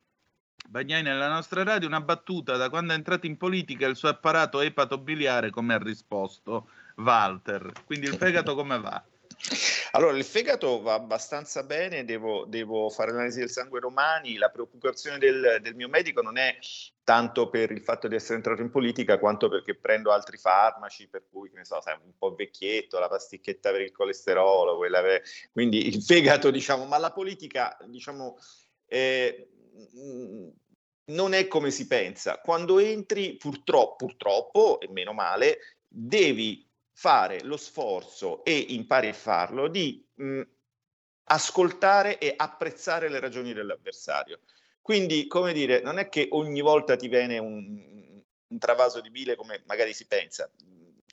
[0.68, 4.60] Bagnai nella nostra radio, una battuta da quando è entrato in politica il suo apparato
[4.60, 7.72] epatobiliare come ha risposto Walter.
[7.86, 9.02] Quindi il fegato come va?
[9.92, 14.38] Allora, il fegato va abbastanza bene, devo, devo fare l'analisi del sangue domani.
[14.38, 16.58] La preoccupazione del, del, mio medico non è
[17.04, 21.26] tanto per il fatto di essere entrato in politica, quanto perché prendo altri farmaci, per
[21.30, 25.22] cui, che ne so, sai, un po' vecchietto, la pasticchetta per il colesterolo, per...
[25.52, 28.38] quindi il fegato, diciamo, ma la politica, diciamo,
[28.88, 29.50] eh,
[31.06, 32.40] non è come si pensa.
[32.40, 36.67] Quando entri, purtroppo, purtroppo, e meno male, devi
[36.98, 40.42] fare lo sforzo e impari a farlo di mh,
[41.26, 44.40] ascoltare e apprezzare le ragioni dell'avversario.
[44.82, 49.36] Quindi, come dire, non è che ogni volta ti viene un, un travaso di bile
[49.36, 50.50] come magari si pensa.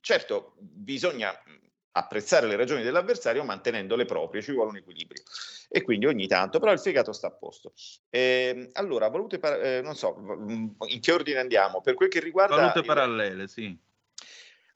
[0.01, 1.39] Certo, bisogna
[1.97, 5.23] apprezzare le ragioni dell'avversario mantenendo le proprie, ci vuole un equilibrio.
[5.69, 7.75] E quindi ogni tanto, però il fegato sta a posto.
[8.09, 10.17] Eh, allora, valute, par- eh, non so,
[10.89, 11.83] in che ordine andiamo?
[11.83, 12.57] Per quel che riguarda...
[12.57, 13.84] Valute parallele, sì.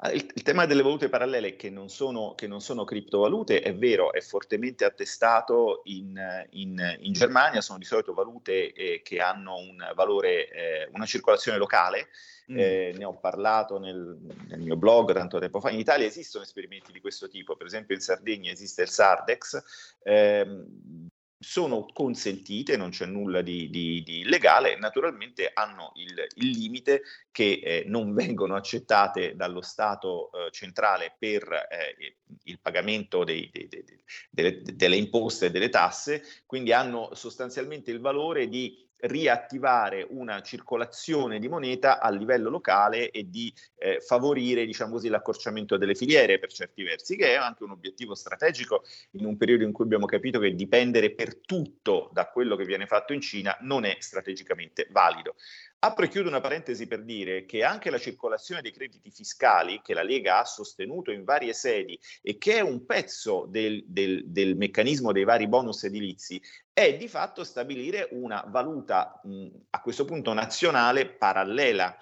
[0.00, 3.74] Ah, il, il, tema delle valute parallele che non, sono, che non sono criptovalute è
[3.74, 6.16] vero, è fortemente attestato in,
[6.50, 11.58] in, in Germania, sono di solito valute eh, che hanno un valore, eh, una circolazione
[11.58, 12.10] locale,
[12.52, 12.58] mm.
[12.58, 16.92] eh, ne ho parlato nel, nel, mio blog tanto tempo fa, in Italia esistono esperimenti
[16.92, 21.08] di questo tipo, per esempio in Sardegna esiste il Sardex, ehm,
[21.40, 27.60] sono consentite, non c'è nulla di, di, di illegale, naturalmente hanno il, il limite che
[27.62, 33.84] eh, non vengono accettate dallo Stato eh, centrale per eh, il pagamento dei, dei, dei,
[34.30, 41.38] delle, delle imposte e delle tasse, quindi hanno sostanzialmente il valore di riattivare una circolazione
[41.38, 46.52] di moneta a livello locale e di eh, favorire diciamo così, l'accorciamento delle filiere per
[46.52, 50.38] certi versi, che è anche un obiettivo strategico in un periodo in cui abbiamo capito
[50.38, 55.36] che dipendere per tutto da quello che viene fatto in Cina non è strategicamente valido.
[55.80, 59.94] Apro e chiudo una parentesi per dire che anche la circolazione dei crediti fiscali, che
[59.94, 64.56] la Lega ha sostenuto in varie sedi e che è un pezzo del, del, del
[64.56, 70.32] meccanismo dei vari bonus edilizi, è di fatto stabilire una valuta mh, a questo punto
[70.32, 71.96] nazionale parallela.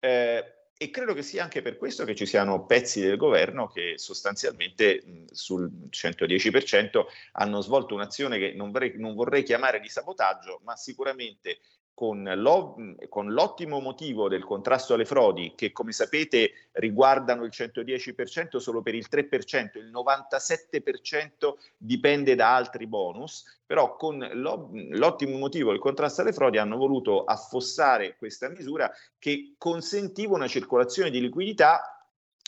[0.00, 3.94] Eh, e credo che sia anche per questo che ci siano pezzi del governo che
[3.96, 10.60] sostanzialmente mh, sul 110% hanno svolto un'azione che non vorrei, non vorrei chiamare di sabotaggio,
[10.64, 11.60] ma sicuramente
[11.94, 12.74] con, lo,
[13.08, 18.94] con, l'ottimo motivo del contrasto alle frodi, che come sapete riguardano il 110% solo per
[18.96, 26.22] il 3%, il 97% dipende da altri bonus, però con lo, l'ottimo motivo del contrasto
[26.22, 31.93] alle frodi hanno voluto affossare questa misura che consentiva una circolazione di liquidità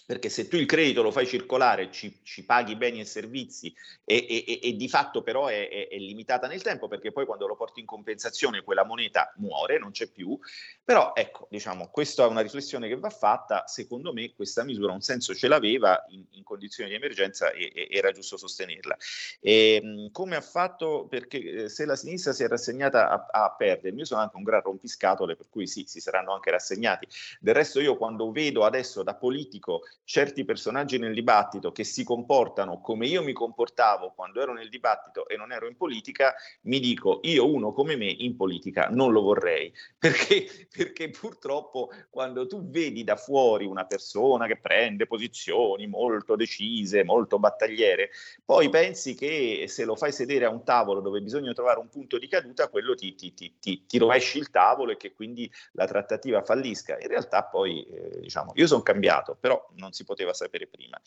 [0.07, 4.45] perché se tu il credito lo fai circolare, ci, ci paghi beni e servizi e,
[4.47, 7.57] e, e di fatto però è, è, è, limitata nel tempo perché poi quando lo
[7.57, 10.39] porti in compensazione quella moneta muore, non c'è più,
[10.85, 15.01] però ecco, diciamo, questa è una riflessione che va fatta, secondo me questa misura un
[15.01, 18.97] senso ce l'aveva in, in condizioni di emergenza e, e, era giusto sostenerla.
[19.41, 23.55] E, ehm, come ha fatto, perché eh, se la sinistra si è rassegnata a, a
[23.57, 27.09] perdere, io sono anche un gran rompiscatole, per cui sì, si saranno anche rassegnati.
[27.41, 32.81] Del resto io quando vedo adesso da politico certi personaggi nel dibattito che si comportano
[32.81, 37.21] come io mi comportavo quando ero nel dibattito e non ero in politica, mi dico
[37.23, 43.03] io uno come me in politica non lo vorrei, perché, perché purtroppo quando tu vedi
[43.03, 48.11] da fuori una persona che prende posizioni molto decise, molto battagliere,
[48.45, 52.19] poi pensi che se lo fai sedere a un tavolo dove bisogna trovare un punto
[52.19, 56.43] di caduta, quello ti, ti, ti, ti, rovesci il tavolo e che quindi la trattativa
[56.43, 56.99] fallisca.
[57.01, 61.01] In realtà poi, eh, diciamo, io sono cambiato, però non si poteva sapere prima.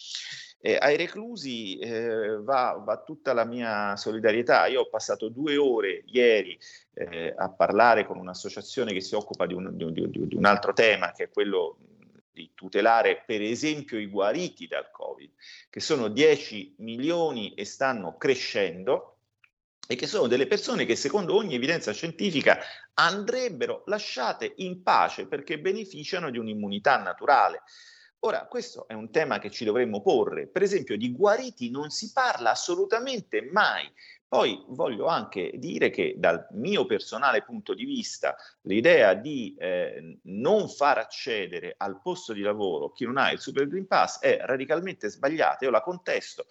[0.61, 4.67] Eh, ai reclusi eh, va, va, tutta la mia solidarietà.
[4.67, 6.57] Io ho passato due ore ieri
[6.93, 10.73] eh, a parlare con un'associazione che si occupa di un, di, di, di un altro
[10.73, 11.77] tema, che è quello
[12.31, 15.31] di tutelare per esempio i guariti dal Covid,
[15.69, 19.17] che sono 10 milioni e stanno crescendo
[19.91, 22.59] e che sono delle persone che secondo ogni evidenza scientifica
[22.93, 27.63] andrebbero lasciate in pace perché beneficiano di un'immunità naturale.
[28.21, 30.47] Ora, questo è un tema che ci dovremmo porre.
[30.47, 33.89] Per esempio, di guariti non si parla assolutamente mai,
[34.29, 40.69] Poi voglio anche dire che dal mio personale punto di vista l'idea di eh, non
[40.69, 45.09] far accedere al posto di lavoro chi non ha il Super Green Pass è radicalmente
[45.09, 45.65] sbagliata.
[45.65, 46.45] Io la contesto,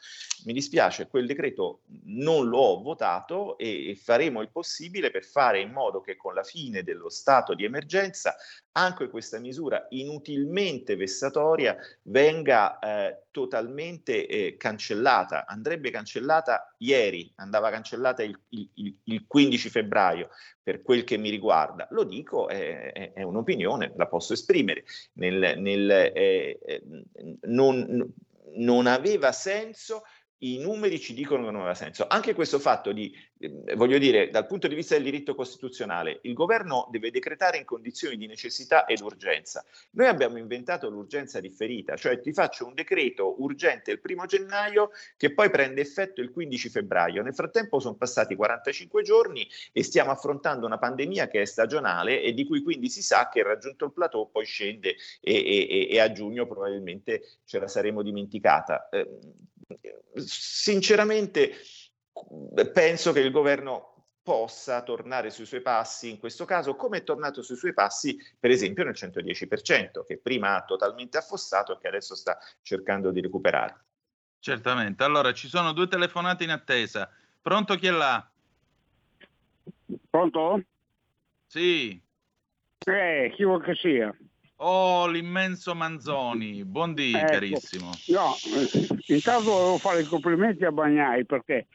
[0.45, 5.71] mi dispiace, quel decreto non l'ho votato e, e faremo il possibile per fare in
[5.71, 8.35] modo che con la fine dello stato di emergenza
[8.73, 15.47] anche questa misura inutilmente vessatoria venga eh, totalmente eh, cancellata.
[15.47, 20.29] Andrebbe cancellata ieri, andava cancellata il, il, il, 15 febbraio
[20.62, 21.89] per quel che mi riguarda.
[21.91, 24.85] Lo dico, è, è, un'opinione, la posso esprimere.
[25.14, 26.83] Nel, nel, eh, eh
[27.43, 28.12] non,
[28.55, 30.03] non aveva senso
[30.41, 32.07] i numeri ci dicono che non aveva senso.
[32.07, 36.32] Anche questo fatto di, eh, voglio dire, dal punto di vista del diritto costituzionale, il
[36.32, 39.64] governo deve decretare in condizioni di necessità ed urgenza.
[39.93, 45.32] Noi abbiamo inventato l'urgenza differita, cioè ti faccio un decreto urgente il primo gennaio che
[45.34, 47.22] poi prende effetto il 15 febbraio.
[47.22, 52.32] Nel frattempo sono passati 45 giorni e stiamo affrontando una pandemia che è stagionale e
[52.32, 56.12] di cui quindi si sa che raggiunto il plateau poi scende e, e, e a
[56.12, 58.89] giugno probabilmente ce la saremo dimenticata.
[58.91, 59.18] Eh,
[60.14, 61.55] sinceramente
[62.73, 67.41] penso che il governo possa tornare sui suoi passi in questo caso, come è tornato
[67.43, 72.14] sui suoi passi per esempio nel 110%, che prima ha totalmente affossato e che adesso
[72.14, 73.85] sta cercando di recuperare.
[74.39, 75.03] Certamente.
[75.03, 77.11] Allora, ci sono due telefonate in attesa.
[77.41, 78.31] Pronto chi è là?
[80.11, 80.62] Pronto?
[81.47, 82.01] Sì.
[82.85, 84.14] Eh, chi vuoi che sia?
[84.61, 87.91] Oh, l'immenso Manzoni, buondì ecco, carissimo.
[88.07, 88.35] No,
[89.07, 91.69] intanto volevo fare i complimenti a Bagnai perché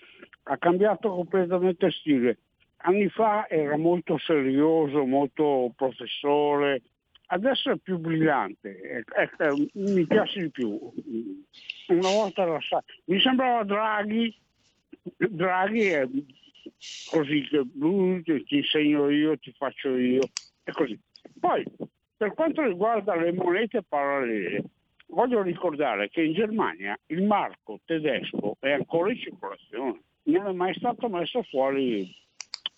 [0.43, 2.39] ha cambiato completamente stile.
[2.85, 6.81] Anni fa era molto serioso, molto professore,
[7.27, 10.77] adesso è più brillante, ecco, mi piace di più.
[11.87, 12.59] Una volta era
[13.05, 14.37] mi sembrava Draghi,
[15.15, 16.05] Draghi è
[17.09, 20.23] così, ti insegno io, ti faccio io,
[20.63, 20.99] è così.
[21.39, 21.63] Poi
[22.23, 24.63] per quanto riguarda le monete parallele,
[25.07, 30.73] voglio ricordare che in Germania il marco tedesco è ancora in circolazione, non è mai
[30.75, 32.09] stato messo fuori,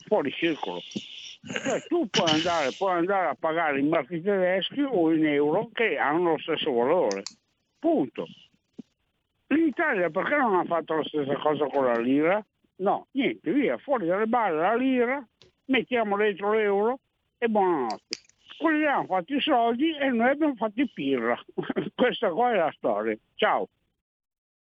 [0.08, 0.80] fuori circolo.
[0.80, 5.96] Cioè, tu puoi andare, puoi andare a pagare in marchi tedeschi o in euro che
[5.96, 7.22] hanno lo stesso valore.
[7.78, 8.26] Punto.
[9.50, 12.44] In Italia perché non ha fatto la stessa cosa con la lira?
[12.78, 15.24] No, niente, via, fuori dalle balle la lira,
[15.66, 17.00] mettiamo dentro l'euro
[17.38, 18.24] e buonanotte
[18.58, 21.38] quelli hanno fatto i soldi e noi abbiamo fatto i pirra.
[21.96, 23.18] Questa qua è la storia.
[23.36, 23.68] Ciao.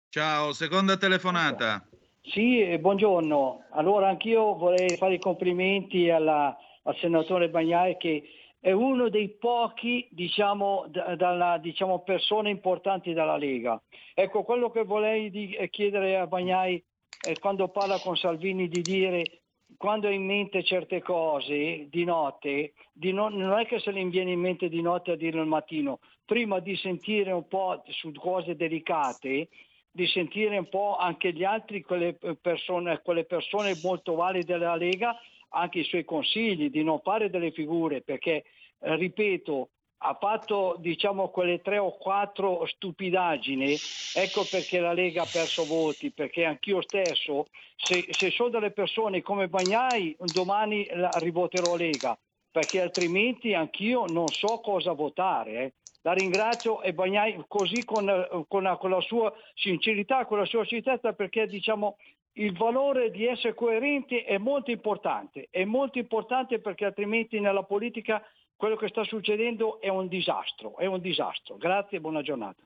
[0.10, 1.86] Ciao, seconda telefonata.
[2.22, 3.66] Sì, buongiorno.
[3.72, 8.24] Allora anch'io vorrei fare i complimenti alla, al senatore Bagnai che
[8.60, 13.82] è uno dei pochi diciamo, d- dalla, diciamo, persone importanti della Lega.
[14.14, 16.82] Ecco, quello che vorrei di- eh, chiedere a Bagnai
[17.28, 19.43] eh, quando parla con Salvini di dire
[19.78, 24.04] quando ha in mente certe cose di notte, di no, non è che se le
[24.06, 28.12] viene in mente di notte a dirlo al mattino, prima di sentire un po' su
[28.14, 29.50] cose delicate,
[29.92, 35.16] di sentire un po' anche gli altri, quelle persone, quelle persone molto valide della Lega,
[35.50, 38.44] anche i suoi consigli, di non fare delle figure, perché,
[38.80, 39.70] eh, ripeto,
[40.06, 43.76] ha fatto diciamo quelle tre o quattro stupidaggini,
[44.16, 47.48] ecco perché la Lega ha perso voti, perché anch'io stesso,
[47.78, 52.18] se, se sono delle persone come Bagnai, domani la rivoterò Lega,
[52.52, 55.52] perché altrimenti anch'io non so cosa votare.
[55.54, 55.74] Eh.
[56.02, 58.06] La ringrazio e Bagnai così con,
[58.50, 61.96] con, la, con, la, sua sincerità, con la sua certezza, perché diciamo
[62.34, 68.22] il valore di essere coerenti è molto importante, è molto importante perché altrimenti nella politica
[68.64, 71.58] quello che sta succedendo è un disastro, è un disastro.
[71.58, 72.64] Grazie e buona giornata.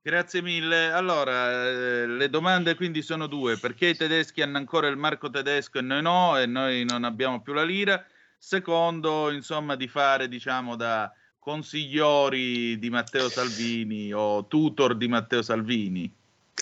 [0.00, 0.90] Grazie mille.
[0.90, 3.58] Allora, eh, le domande quindi sono due.
[3.58, 7.42] Perché i tedeschi hanno ancora il marco tedesco e noi no, e noi non abbiamo
[7.42, 8.02] più la lira?
[8.38, 16.10] Secondo, insomma, di fare, diciamo, da consigliori di Matteo Salvini o tutor di Matteo Salvini.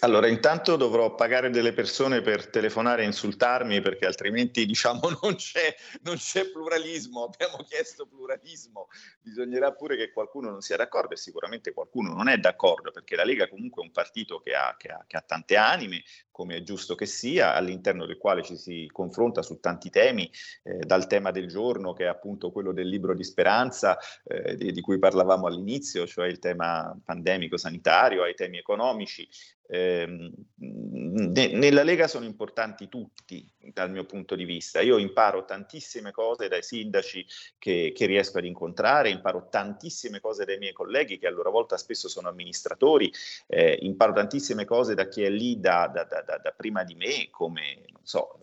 [0.01, 5.75] Allora, intanto dovrò pagare delle persone per telefonare e insultarmi perché altrimenti diciamo non c'è,
[6.03, 8.89] non c'è, pluralismo, abbiamo chiesto pluralismo,
[9.21, 13.25] bisognerà pure che qualcuno non sia d'accordo e sicuramente qualcuno non è d'accordo perché la
[13.25, 16.05] Lega comunque è un partito che ha, che ha, che ha tante anime,
[16.39, 20.31] come è giusto che sia, all'interno del quale ci si confronta su tanti temi,
[20.63, 24.71] eh, dal tema del giorno che è appunto quello del libro di speranza eh, di,
[24.71, 29.29] di cui parlavamo all'inizio, cioè il tema pandemico sanitario, ai temi economici.
[29.71, 34.81] Ehm, nella Lega sono importanti tutti dal mio punto di vista.
[34.81, 37.25] Io imparo tantissime cose dai sindaci
[37.59, 41.77] che, che, riesco ad incontrare, imparo tantissime cose dai miei colleghi che a loro volta
[41.77, 43.13] spesso sono amministratori,
[43.47, 47.29] eh, imparo tantissime cose da chi è lì da, da, da, da prima di me,
[47.31, 48.39] come non so,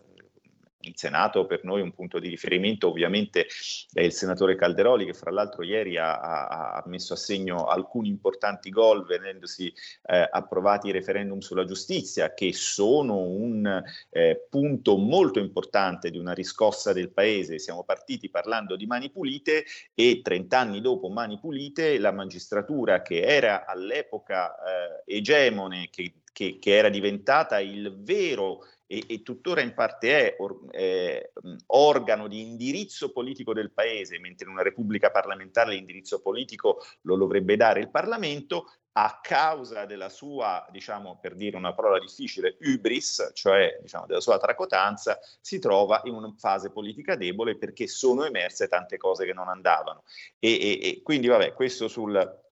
[0.86, 3.47] il Senato per noi un punto di riferimento ovviamente
[3.91, 8.69] è il senatore Calderoli che fra l'altro ieri ha, ha, messo a segno alcuni importanti
[8.69, 9.73] gol venendosi
[10.05, 16.33] eh, approvati i referendum sulla giustizia che sono un eh, punto molto importante di una
[16.33, 17.59] riscossa del paese.
[17.59, 23.21] Siamo partiti parlando di mani pulite e 30 anni dopo mani pulite la magistratura che
[23.21, 29.73] era all'epoca eh, egemone, che, che, che era diventata il vero e, e tuttora in
[29.73, 31.31] parte è or, eh,
[31.67, 37.55] organo di indirizzo politico del Paese, mentre in una repubblica parlamentare l'indirizzo politico lo dovrebbe
[37.55, 43.79] dare il Parlamento, a causa della sua, diciamo, per dire una parola difficile, hubris, cioè
[43.81, 48.97] diciamo, della sua tracotanza, si trova in una fase politica debole perché sono emerse tante
[48.97, 50.03] cose che non andavano.
[50.38, 52.44] E, e, e quindi, vabbè, questo sul,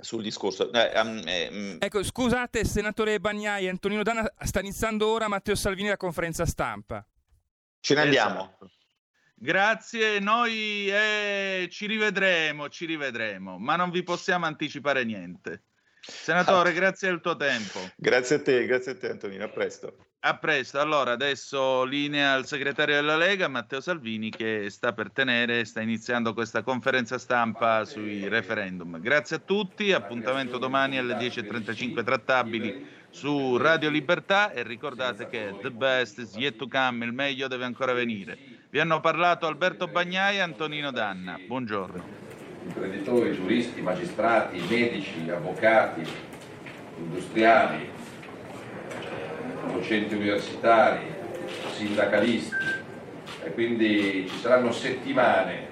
[0.00, 0.72] sul discorso.
[0.72, 5.96] Eh, um, eh, ecco, scusate, senatore Bagnai, Antonino Dana, sta iniziando ora Matteo Salvini la
[5.96, 7.06] conferenza stampa.
[7.80, 8.40] Ce ne andiamo.
[8.40, 8.70] Esatto.
[9.38, 15.64] Grazie, noi eh, ci rivedremo, ci rivedremo, ma non vi possiamo anticipare niente.
[16.00, 17.80] Senatore, grazie del tuo tempo.
[17.96, 20.06] Grazie a te, grazie a te Antonino, a presto.
[20.26, 20.80] A presto.
[20.80, 26.34] Allora, adesso linea al segretario della Lega, Matteo Salvini, che sta per tenere, sta iniziando
[26.34, 28.98] questa conferenza stampa sui referendum.
[28.98, 35.70] Grazie a tutti, appuntamento domani alle 10.35 trattabili su Radio Libertà e ricordate che the
[35.70, 38.36] best is yet to come, il meglio deve ancora venire.
[38.68, 41.38] Vi hanno parlato Alberto Bagnai e Antonino Danna.
[41.46, 42.02] Buongiorno.
[42.64, 46.02] Imprenditori, giuristi, magistrati, medici, avvocati,
[46.98, 47.95] industriali,
[49.72, 51.00] docenti universitari,
[51.74, 52.54] sindacalisti.
[53.44, 55.68] E quindi ci saranno settimane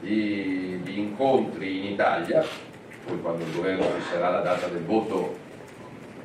[0.00, 2.44] di, di incontri in Italia,
[3.06, 5.36] poi quando il governo fisserà la data del voto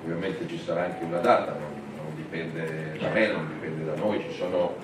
[0.04, 4.22] ovviamente ci sarà anche una data, non, non, dipende da me, non dipende da noi,
[4.22, 4.76] ci sono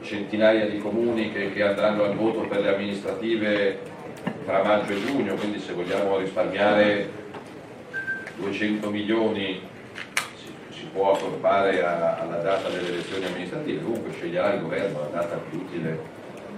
[0.00, 3.78] centinaia di comuni che, che andranno al voto per le amministrative
[4.44, 7.10] tra maggio e giugno, quindi se vogliamo risparmiare
[8.36, 9.60] 200 milioni
[10.98, 15.96] può accorpare alla data delle elezioni amministrative, comunque sceglierà il governo la data più utile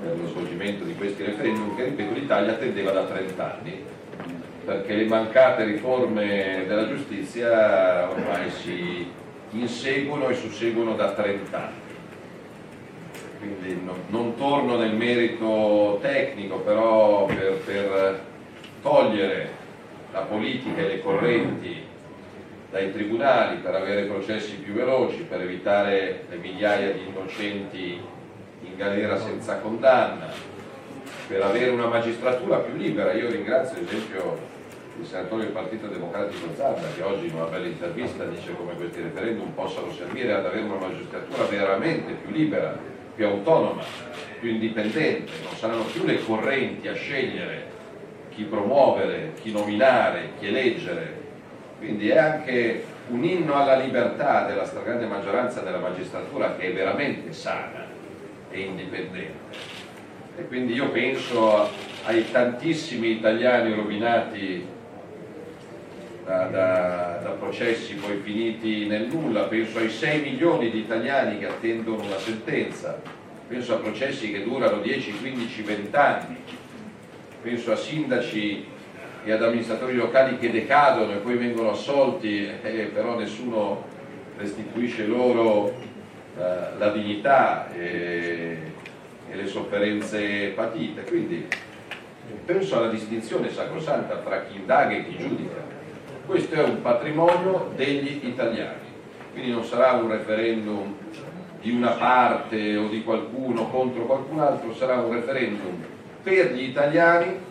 [0.00, 3.84] per lo svolgimento di questi referendum che ripeto l'Italia attendeva da 30 anni
[4.64, 9.10] perché le mancate riforme della giustizia ormai si
[9.50, 11.88] inseguono e susseguono da 30 anni.
[13.40, 18.20] Quindi non, non torno nel merito tecnico, però per, per
[18.80, 19.50] togliere
[20.12, 21.88] la politica e le correnti
[22.70, 28.00] dai tribunali per avere processi più veloci, per evitare le migliaia di innocenti
[28.62, 30.28] in galera senza condanna,
[31.26, 33.12] per avere una magistratura più libera.
[33.12, 34.38] Io ringrazio ad esempio
[35.00, 39.00] il senatore del Partito Democratico Zarda che oggi in una bella intervista dice come questi
[39.00, 42.78] referendum possano servire ad avere una magistratura veramente più libera,
[43.14, 43.82] più autonoma,
[44.38, 47.68] più indipendente, non saranno più le correnti a scegliere
[48.30, 51.19] chi promuovere, chi nominare, chi eleggere,
[51.80, 57.32] quindi è anche un inno alla libertà della stragrande maggioranza della magistratura che è veramente
[57.32, 57.86] sana
[58.50, 59.78] e indipendente.
[60.36, 61.70] E quindi io penso
[62.04, 64.66] ai tantissimi italiani rovinati
[66.26, 71.46] da, da, da, processi poi finiti nel nulla, penso ai 6 milioni di italiani che
[71.46, 73.00] attendono una sentenza,
[73.48, 76.36] penso a processi che durano 10, 15, 20 anni,
[77.42, 78.66] penso a sindaci
[79.24, 83.84] e ad amministratori locali che decadono e poi vengono assolti, eh, però nessuno
[84.36, 85.68] restituisce loro
[86.38, 88.56] eh, la dignità e,
[89.30, 91.02] e, le sofferenze patite.
[91.02, 91.46] Quindi
[92.44, 95.78] penso alla distinzione sacrosanta tra chi indaga e chi giudica.
[96.24, 98.88] Questo è un patrimonio degli italiani,
[99.32, 100.94] quindi non sarà un referendum
[101.60, 105.84] di una parte o di qualcuno contro qualcun altro, sarà un referendum
[106.22, 107.48] per gli italiani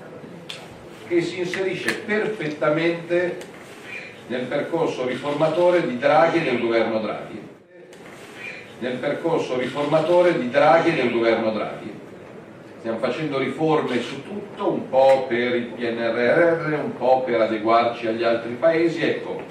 [1.09, 3.37] che si inserisce perfettamente
[4.27, 7.41] nel percorso riformatore di Draghi e del governo Draghi.
[8.77, 11.91] Nel percorso riformatore di Draghi e del governo Draghi.
[12.77, 18.23] Stiamo facendo riforme su tutto, un po' per il PNRR, un po' per adeguarci agli
[18.23, 19.01] altri paesi.
[19.01, 19.41] Ecco,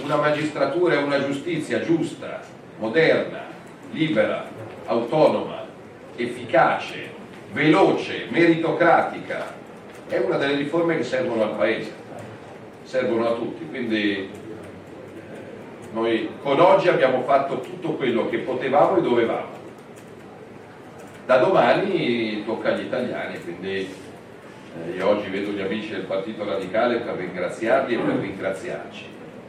[0.00, 2.40] una magistratura e una giustizia giusta,
[2.78, 3.46] moderna,
[3.90, 4.48] libera,
[4.86, 5.66] autonoma,
[6.14, 7.10] efficace,
[7.52, 9.60] veloce, meritocratica,
[10.12, 11.90] è una delle riforme che servono al Paese,
[12.84, 14.28] servono a tutti, quindi
[15.92, 19.60] Noi con oggi abbiamo fatto tutto quello che potevamo e dovevamo.
[21.26, 26.98] Da domani tocca agli italiani, quindi eh, io oggi vedo gli amici del Partito Radicale
[26.98, 29.04] per ringraziarli e per ringraziarci.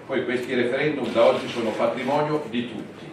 [0.06, 3.06] Poi questi referendum da oggi sono patrimonio di tutti,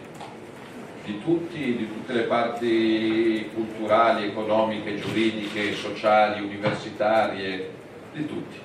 [1.11, 7.69] di tutti, di tutte le parti culturali, economiche, giuridiche, sociali, universitarie,
[8.13, 8.59] di tutti.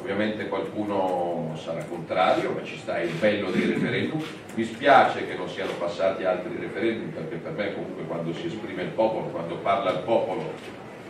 [0.00, 4.20] Ovviamente qualcuno sarà contrario, ma ci sta il bello dei referendum.
[4.54, 8.82] Mi spiace che non siano passati altri referendum, perché per me comunque quando si esprime
[8.82, 10.52] il popolo, quando parla il popolo,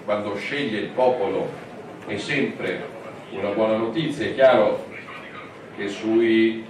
[0.05, 1.49] quando sceglie il popolo
[2.07, 2.85] è sempre
[3.31, 4.27] una buona notizia.
[4.27, 4.85] È chiaro
[5.77, 6.67] che sui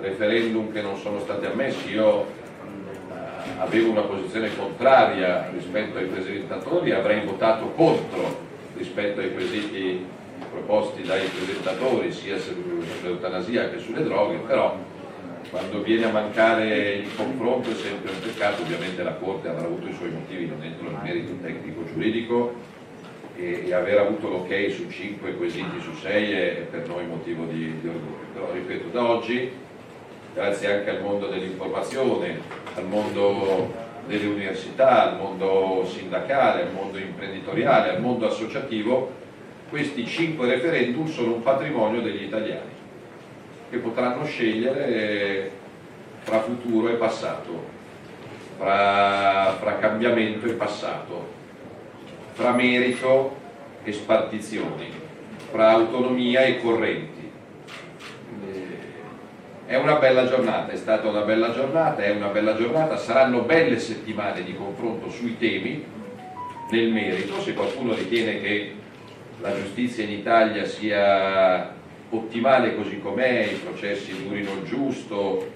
[0.00, 2.42] referendum che non sono stati ammessi io
[3.58, 10.04] avevo una posizione contraria rispetto ai presentatori avrei votato contro rispetto ai quesiti
[10.50, 14.76] proposti dai presentatori sia sull'eutanasia che sulle droghe, però
[15.50, 19.86] quando viene a mancare il confronto è sempre un peccato, ovviamente la Corte avrà avuto
[19.88, 22.54] i suoi motivi, non entro nel merito tecnico-giuridico
[23.36, 27.44] e, e, aver avuto l'ok su 5 quesiti su 6 è, è per noi motivo
[27.44, 28.32] di, di orgoglio.
[28.32, 29.50] Però ripeto, da oggi,
[30.34, 32.40] grazie anche al mondo dell'informazione,
[32.74, 33.72] al mondo
[34.06, 39.12] delle università, al mondo sindacale, al mondo imprenditoriale, al mondo associativo,
[39.70, 42.72] questi cinque referendum sono un patrimonio degli italiani
[43.70, 45.50] che potranno scegliere
[46.20, 47.64] fra futuro e passato,
[48.58, 51.28] fra, fra cambiamento e passato,
[52.32, 53.36] fra merito
[53.84, 54.90] e spartizioni,
[55.50, 57.13] fra autonomia e correnti.
[59.66, 63.78] È una bella giornata, è stata una bella giornata, è una bella giornata, saranno belle
[63.78, 65.82] settimane di confronto sui temi
[66.70, 68.74] nel merito, se qualcuno ritiene che
[69.40, 71.74] la giustizia in Italia sia
[72.10, 75.50] ottimale così com'è, i processi durino il giusto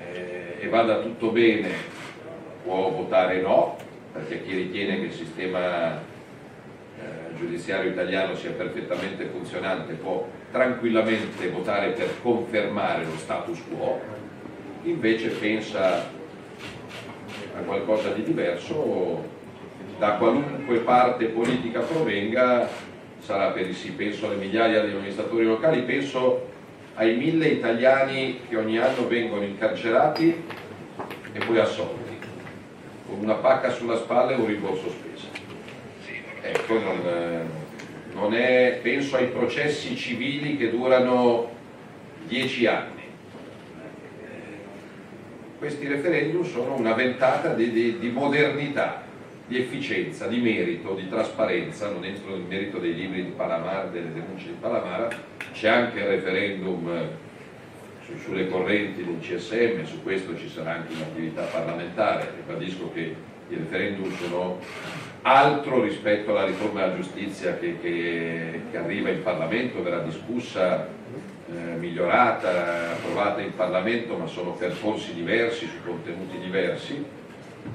[0.00, 1.70] eh, e vada tutto bene,
[2.62, 3.76] può votare no,
[4.12, 6.00] perché chi ritiene che il sistema
[7.38, 14.00] giudiziario italiano sia perfettamente funzionante può tranquillamente votare per confermare lo status quo,
[14.82, 16.06] invece pensa
[17.56, 19.24] a qualcosa di diverso,
[19.98, 22.68] da qualunque parte politica provenga,
[23.20, 26.46] sarà per il sì, penso alle migliaia di amministratori locali, penso
[26.94, 30.44] ai mille italiani che ogni anno vengono incarcerati
[31.32, 32.18] e poi assolti,
[33.06, 35.07] con una pacca sulla spalla e un rimborso spesa.
[36.50, 37.00] Ecco, non,
[38.14, 41.50] non è, penso ai processi civili che durano
[42.26, 43.02] dieci anni.
[45.58, 49.02] Questi referendum sono una ventata di, di, di modernità,
[49.46, 54.12] di efficienza, di merito, di trasparenza, non entro nel merito dei libri di Palamara, delle
[54.12, 55.08] denunce di Palamara,
[55.52, 57.08] c'è anche il referendum eh,
[58.06, 63.14] su, sulle correnti del CSM, su questo ci sarà anche un'attività parlamentare, ribadisco che
[63.48, 64.60] i referendum sono
[65.22, 71.76] altro rispetto alla riforma della giustizia che, che, che arriva in Parlamento, verrà discussa, eh,
[71.78, 77.04] migliorata, approvata in Parlamento, ma sono percorsi diversi, su contenuti diversi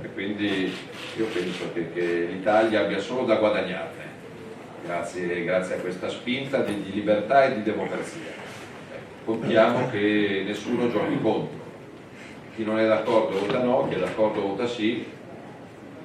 [0.01, 0.73] e quindi
[1.17, 4.03] io penso che, che l'Italia abbia solo da guadagnare
[4.83, 8.41] grazie, grazie a questa spinta di, di, libertà e di democrazia.
[9.25, 11.61] Contiamo che nessuno giochi contro.
[12.55, 15.05] Chi non è d'accordo vota no, chi è d'accordo vota sì.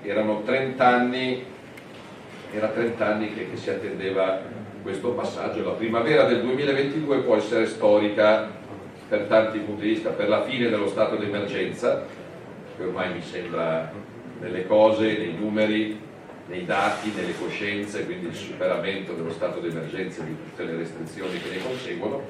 [0.03, 1.45] Erano 30 anni,
[2.53, 4.41] era 30 anni che, che si attendeva
[4.83, 5.65] questo passaggio.
[5.65, 8.49] La primavera del 2022 può essere storica
[9.09, 12.05] per tanti punti di vista, per la fine dello stato d'emergenza,
[12.77, 13.91] che ormai mi sembra
[14.41, 15.99] nelle cose, nei numeri,
[16.47, 21.39] nei dati, nelle coscienze, quindi il superamento dello stato d'emergenza e di tutte le restrizioni
[21.41, 22.23] che ne conseguono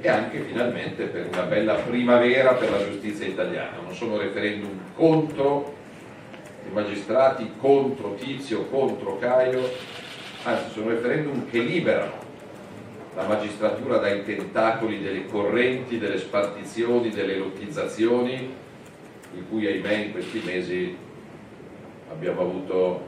[0.00, 3.78] e anche finalmente per una bella primavera per la giustizia italiana.
[3.82, 5.75] Non sono referendum contro
[6.68, 9.68] i magistrati, contro Tizio, contro Caio,
[10.44, 12.24] anzi sono referendum che liberano
[13.14, 18.54] la magistratura dai tentacoli delle correnti, delle spartizioni, delle lottizzazioni
[19.32, 20.96] di cui ahimè in questi mesi
[22.10, 23.06] abbiamo avuto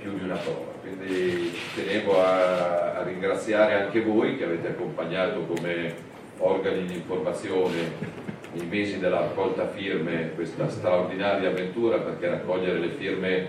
[0.00, 0.72] più di una prova.
[0.80, 5.94] Quindi tenevo a, a ringraziare anche voi che avete accompagnato come
[6.38, 8.16] organi di informazione
[8.58, 13.46] nei mesi della raccolta firme questa straordinaria avventura perché raccogliere le firme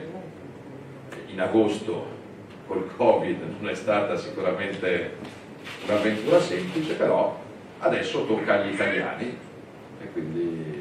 [1.27, 2.17] in agosto
[2.67, 5.11] col Covid non è stata sicuramente
[5.85, 7.37] un'avventura semplice, però
[7.79, 9.37] adesso tocca agli italiani
[10.01, 10.77] e quindi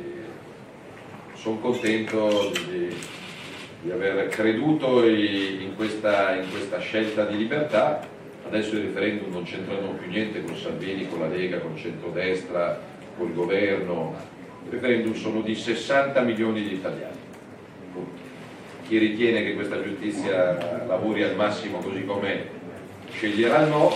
[1.35, 2.95] sono contento di,
[3.83, 8.07] di, aver creduto in questa, in questa scelta di libertà.
[8.47, 12.81] Adesso i referendum non c'entrano più niente con Salvini, con la Lega, con il centrodestra,
[13.19, 14.15] col governo,
[14.65, 17.17] Il referendum sono di 60 milioni di italiani.
[18.87, 22.47] Chi ritiene che questa giustizia lavori al massimo così com'è
[23.11, 23.93] sceglierà il no,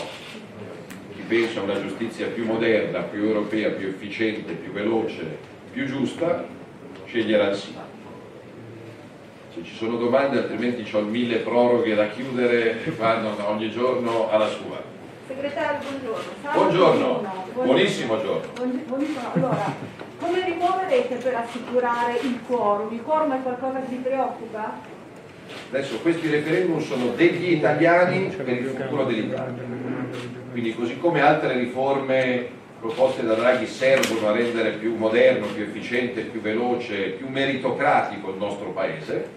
[1.15, 5.39] chi pensa a una giustizia più moderna, più europea, più efficiente, più veloce,
[5.73, 6.47] più giusta,
[7.07, 7.75] sceglierà il sì.
[9.55, 14.49] Se ci sono domande, altrimenti ho mille proroghe da chiudere e vanno ogni giorno alla
[14.49, 14.92] sua.
[15.35, 16.23] Segretario, buongiorno.
[16.43, 17.23] Salve, Buongiorno,
[17.55, 18.53] buonissimo giorno.
[18.55, 19.31] Buon- Buongiorno.
[19.33, 19.75] Allora,
[20.19, 22.93] come rimuoverete per assicurare il quorum?
[22.93, 24.79] Il quorum è qualcosa che vi preoccupa?
[25.71, 29.63] Adesso questi referendum sono degli italiani per il futuro dell'Italia.
[30.51, 32.47] Quindi così come altre riforme
[32.79, 38.37] proposte da Draghi servono a rendere più moderno, più efficiente, più veloce, più meritocratico il
[38.37, 39.29] nostro Paese,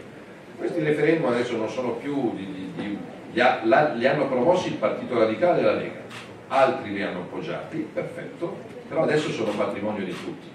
[0.57, 2.97] questi referendum adesso non sono più di, di- di-
[3.35, 5.99] li, ha- la- li hanno promossi il Partito Radicale e la Lega,
[6.47, 8.55] altri li hanno appoggiati, perfetto,
[8.87, 10.47] però adesso sono patrimonio di tutti,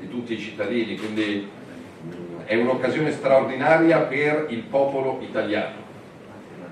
[0.00, 1.46] di tutti i cittadini, quindi
[2.02, 5.80] mh, è un'occasione straordinaria per il popolo italiano.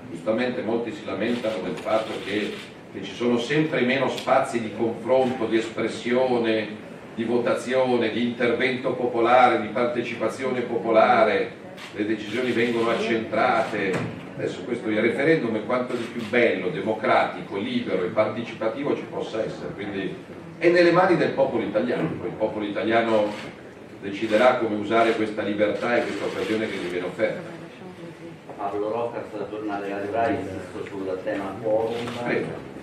[0.09, 2.53] Giustamente molti si lamentano del fatto che,
[2.91, 9.61] che ci sono sempre meno spazi di confronto, di espressione, di votazione, di intervento popolare,
[9.61, 11.51] di partecipazione popolare,
[11.93, 14.19] le decisioni vengono accentrate.
[14.41, 19.43] Adesso questo il referendum è quanto di più bello, democratico, libero e partecipativo ci possa
[19.43, 20.15] essere, quindi
[20.57, 23.31] è nelle mani del popolo italiano, poi il popolo italiano
[24.01, 27.51] deciderà come usare questa libertà e questa occasione che gli viene offerta.
[28.57, 31.93] Pablo Roccas, giornale Radio Rai, insisto sul tema quorum.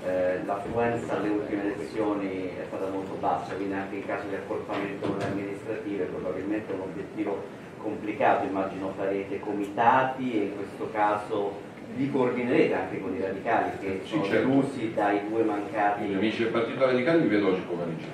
[0.06, 5.12] Eh, l'affluenza alle ultime elezioni è stata molto bassa, quindi anche in caso di accorpamento
[5.20, 7.42] amministrative probabilmente è un obiettivo
[7.88, 14.00] complicato, immagino farete comitati e in questo caso vi coordinerete anche con i radicali che
[14.04, 14.46] Sì, sono certo.
[14.48, 18.06] delusi dai due mancati I amici del Partito Radicale li vedo oggi pomeriggio,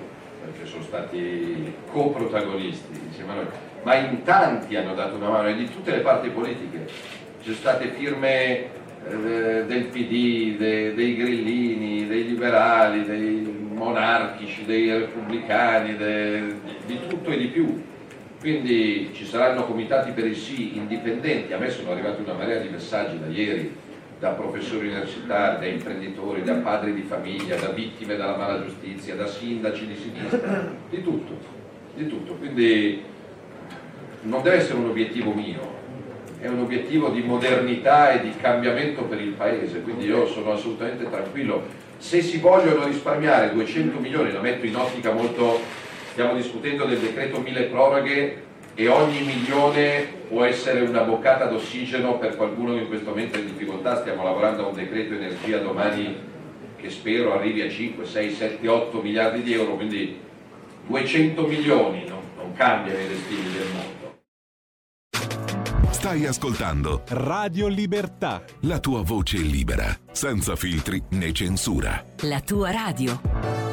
[0.44, 3.46] perché sono stati coprotagonisti insieme a noi,
[3.82, 6.86] ma in tanti hanno dato una mano e di tutte le parti politiche.
[7.40, 14.88] Ci sono state firme eh, del PD, de- dei grillini, dei liberali, dei monarchici, dei
[14.90, 16.54] repubblicani, de-
[16.86, 17.82] di tutto e di più.
[18.44, 22.68] Quindi ci saranno comitati per il sì indipendenti, a me sono arrivati una marea di
[22.68, 23.74] messaggi da ieri
[24.18, 29.26] da professori universitari, da imprenditori, da padri di famiglia, da vittime della mala giustizia, da
[29.26, 31.38] sindaci di sinistra, di tutto,
[31.94, 32.34] di tutto.
[32.34, 33.02] Quindi
[34.24, 35.66] non deve essere un obiettivo mio,
[36.38, 41.08] è un obiettivo di modernità e di cambiamento per il Paese, quindi io sono assolutamente
[41.08, 41.64] tranquillo.
[41.96, 45.60] Se si vogliono risparmiare 200 milioni, la metto in ottica molto,
[46.14, 48.42] stiamo discutendo del decreto mille proroghe
[48.76, 53.40] e ogni milione può essere una boccata d'ossigeno per qualcuno che in questo momento è
[53.40, 56.16] in difficoltà, stiamo lavorando a un decreto energia domani
[56.76, 60.20] che spero arrivi a 5, 6, 7, 8 miliardi di euro, quindi
[60.86, 63.92] 200 milioni non, non cambiano i destini del mondo.
[65.90, 68.44] Stai ascoltando Radio Libertà.
[68.62, 72.04] la tua voce libera, senza filtri né censura.
[72.20, 73.63] La tua radio.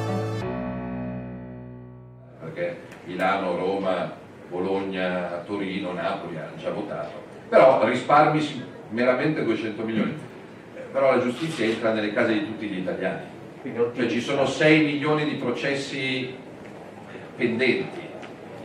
[2.52, 4.12] Perché Milano, Roma,
[4.48, 7.20] Bologna, Torino, Napoli hanno già votato.
[7.48, 10.14] Però risparmi meramente 200 milioni.
[10.76, 13.30] Eh, Però la giustizia entra nelle case di tutti gli italiani.
[13.94, 16.34] Cioè ci sono 6 milioni di processi
[17.36, 18.00] pendenti.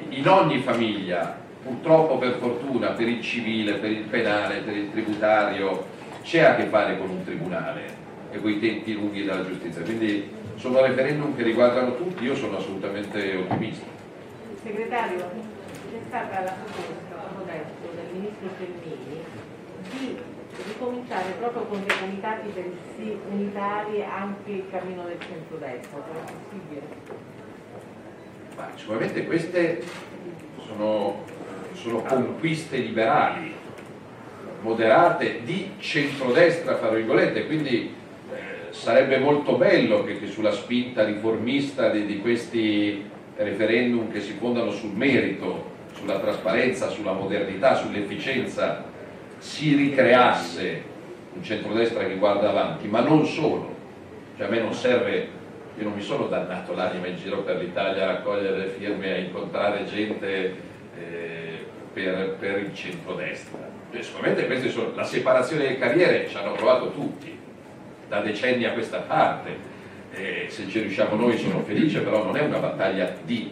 [0.10, 5.86] In ogni famiglia, purtroppo per fortuna, per il civile, per il penale, per il tributario,
[6.24, 9.82] c'è a che fare con un tribunale e con i tempi lunghi della giustizia.
[9.84, 13.86] Quindi sono referendum che riguardano tutti, io sono assolutamente ottimista.
[14.64, 19.24] Segretario, c'è stata la proposta, ho detto, del ministro Fermini
[19.90, 20.18] di
[20.66, 26.82] ricominciare proprio con dei comitati il sì unitari anche il cammino del centrodestra, è possibile?
[28.56, 29.84] Ma sicuramente queste
[30.66, 31.24] sono,
[31.74, 33.54] sono conquiste liberali,
[34.62, 37.94] moderate, di centrodestra, fra virgolette, quindi
[38.78, 43.04] sarebbe molto bello che, che sulla spinta riformista di, di questi
[43.36, 48.86] referendum che si fondano sul merito, sulla trasparenza, sulla modernità, sull'efficienza,
[49.40, 50.84] si ricreasse
[51.34, 53.76] un centrodestra che guarda avanti, ma non solo.
[54.38, 55.28] Cioè a me non serve,
[55.78, 59.86] io non mi sono dannato l'anima in giro per l'Italia a raccogliere firme, a incontrare
[59.86, 60.54] gente
[60.96, 63.58] eh, per, per il centrodestra.
[63.92, 67.37] Cioè, sicuramente sono, la separazione delle carriere ci hanno provato tutti,
[68.08, 69.76] da decenni a questa parte.
[70.14, 73.52] Eh, se ci riusciamo noi sono felice, però non è una battaglia di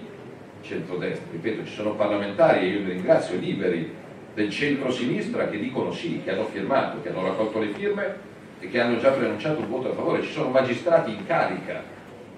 [0.62, 1.28] centrodestra.
[1.32, 3.94] Ripeto, ci sono parlamentari, e io vi ringrazio, liberi
[4.34, 8.80] del centro-sinistra che dicono sì, che hanno firmato, che hanno raccolto le firme e che
[8.80, 10.24] hanno già preannunciato un voto a favore.
[10.24, 11.84] Ci sono magistrati in carica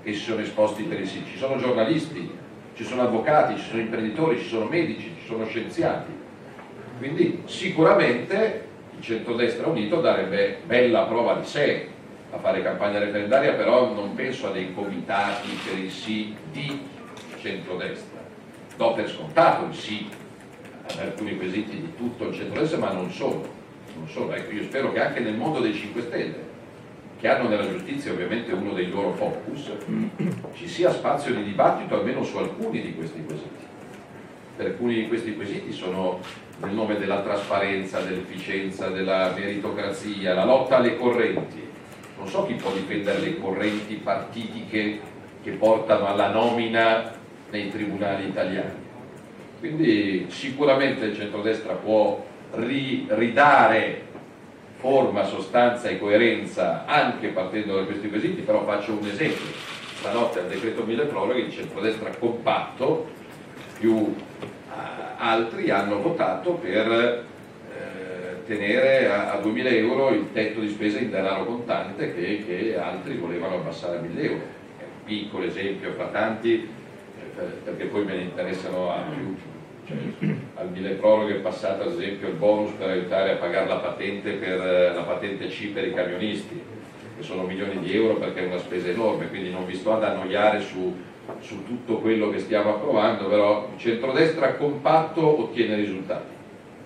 [0.04, 2.30] che si sono esposti per il sì, ci sono giornalisti,
[2.76, 6.12] ci sono avvocati, ci sono imprenditori, ci sono medici, ci sono scienziati.
[7.00, 8.66] Quindi sicuramente
[8.96, 11.88] il centrodestra unito darebbe bella prova di sé
[12.38, 16.82] a fare campagna referendaria, però non penso a dei comitati per il sì di
[17.40, 18.20] centrodestra.
[18.78, 20.08] Do per scontato il sì
[20.90, 23.56] ad alcuni quesiti di tutto il centrodestra, ma non solo.
[23.96, 24.34] Non solo.
[24.34, 26.46] Ecco, io spero che anche nel mondo dei 5 Stelle,
[27.20, 29.72] che hanno nella giustizia ovviamente uno dei loro focus,
[30.54, 33.66] ci sia spazio di dibattito almeno su alcuni di questi quesiti.
[34.56, 36.20] Per alcuni di questi quesiti sono
[36.60, 41.66] nel nome della trasparenza, dell'efficienza, della meritocrazia, la lotta alle correnti.
[42.18, 45.00] Non so chi può difendere le correnti partitiche
[45.44, 47.12] che portano alla nomina
[47.52, 48.86] nei tribunali italiani.
[49.60, 52.24] Quindi sicuramente il centrodestra può
[52.56, 54.06] ri- ridare
[54.78, 59.46] forma, sostanza e coerenza anche partendo da questi quesiti, però faccio un esempio.
[59.96, 63.10] Stanotte al decreto mille proroghe il centrodestra compatto
[63.80, 64.14] più
[65.18, 67.24] altri hanno votato per eh,
[68.48, 73.18] tenere a, a 2.000 euro il tetto di spesa in denaro contante che, che altri
[73.18, 74.42] volevano abbassare a 1.000 euro.
[74.78, 76.68] È un piccolo esempio fra tanti,
[77.38, 79.36] eh, perché poi me ne interessano a più.
[79.86, 79.98] Cioè,
[80.56, 84.32] al mille proroghe è passato ad esempio il bonus per aiutare a pagare la patente,
[84.32, 86.60] per, eh, la patente C per i camionisti,
[87.18, 90.04] che sono milioni di euro perché è una spesa enorme, quindi non vi sto ad
[90.04, 90.96] annoiare su
[91.40, 96.34] su tutto quello che stiamo approvando, però il centrodestra compatto ottiene risultati,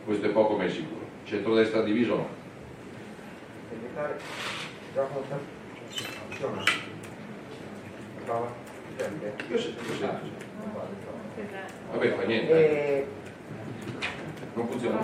[0.05, 1.00] questo è poco ma è sicuro.
[1.31, 2.27] Centrodestra diviso no.
[9.47, 10.19] Io sento, io sento.
[11.91, 13.07] Vabbè, fa niente.
[14.55, 14.99] Non funziona.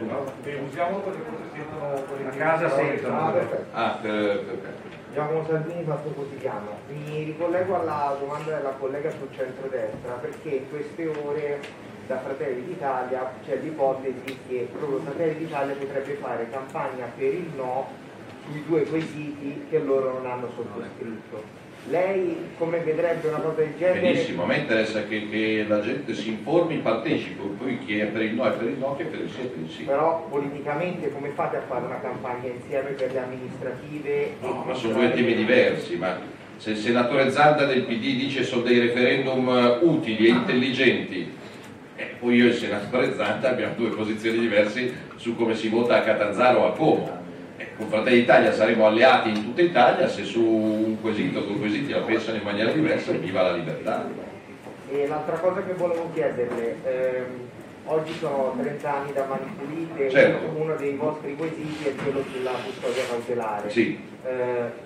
[0.00, 0.32] No,
[0.66, 3.18] usiamo quelle cose sentono a casa sentono.
[3.18, 3.66] Ah, perfetto.
[3.72, 4.82] Ah, perfetto.
[5.14, 6.78] Giacomo Salvini, Fatto Quotidiano.
[6.88, 13.32] Mi ricollego alla domanda della collega sul centrodestra perché in queste ore da Fratelli d'Italia
[13.46, 17.88] c'è l'ipotesi che proprio Fratelli d'Italia potrebbe fare campagna per il no
[18.46, 21.62] sui due quesiti che loro non hanno sottoscritto.
[21.88, 24.00] Lei come vedrebbe una cosa del genere?
[24.00, 28.22] Benissimo, a me interessa che, che la gente si informi, partecipi, poi chi è per
[28.22, 29.82] il no è per il no, chi è per il sì è per il sì.
[29.82, 34.34] Però politicamente come fate a fare una campagna insieme per le amministrative?
[34.40, 36.18] No, ma sono due temi diversi, ma
[36.56, 41.32] se il senatore Zanda del PD dice sono dei referendum utili e intelligenti,
[42.24, 46.00] poi io e il senatore Zanda abbiamo due posizioni diverse su come si vota a
[46.00, 47.22] Catanzaro o a Como
[47.76, 51.90] con Fratelli d'Italia saremo alleati in tutta Italia, se su un quesito o due quesiti
[51.90, 54.06] la pensano in maniera diversa, viva la libertà.
[54.88, 57.24] E l'altra cosa che volevo chiederle, ehm,
[57.86, 60.46] oggi sono 30 anni da Mani Pulite, certo.
[60.50, 63.70] uno, uno, dei vostri quesiti è quello sulla custodia cautelare.
[63.70, 63.98] Sì.
[64.24, 64.82] Eh,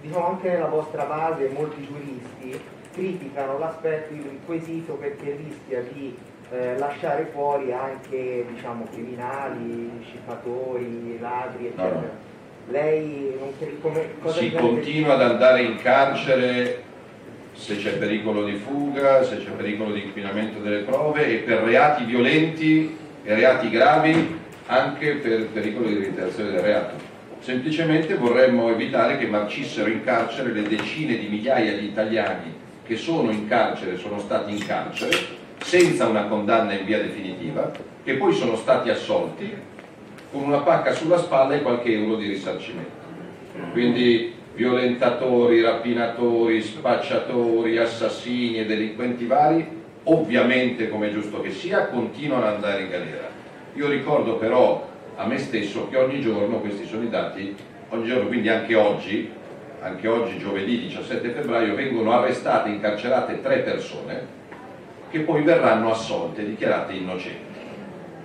[0.00, 2.60] diciamo anche nella vostra base molti giuristi
[2.92, 6.16] criticano l'aspetto, il quesito perché rischia di
[6.52, 11.88] eh, lasciare fuori anche diciamo, criminali, scippatori, ladri, eccetera.
[11.88, 12.30] No, no.
[12.68, 16.82] Lei non come, cosa si continua ad andare in carcere
[17.54, 22.04] se c'è pericolo di fuga, se c'è pericolo di inquinamento delle prove e per reati
[22.04, 26.94] violenti e reati gravi anche per pericolo di reiterazione del reato.
[27.40, 33.32] Semplicemente vorremmo evitare che marcissero in carcere le decine di migliaia di italiani che sono
[33.32, 37.70] in carcere, sono stati in carcere senza una condanna in via definitiva,
[38.04, 39.50] che poi sono stati assolti
[40.30, 43.00] con una pacca sulla spalla e qualche euro di risarcimento.
[43.72, 49.66] Quindi violentatori, rapinatori, spacciatori, assassini e delinquenti vari,
[50.04, 53.28] ovviamente come è giusto che sia, continuano ad andare in galera.
[53.74, 57.54] Io ricordo però a me stesso che ogni giorno, questi sono i dati,
[57.90, 59.30] ogni giorno, quindi anche oggi,
[59.80, 64.40] anche oggi giovedì 17 febbraio, vengono arrestate e incarcerate tre persone
[65.12, 67.60] che poi verranno assolte, dichiarate innocenti.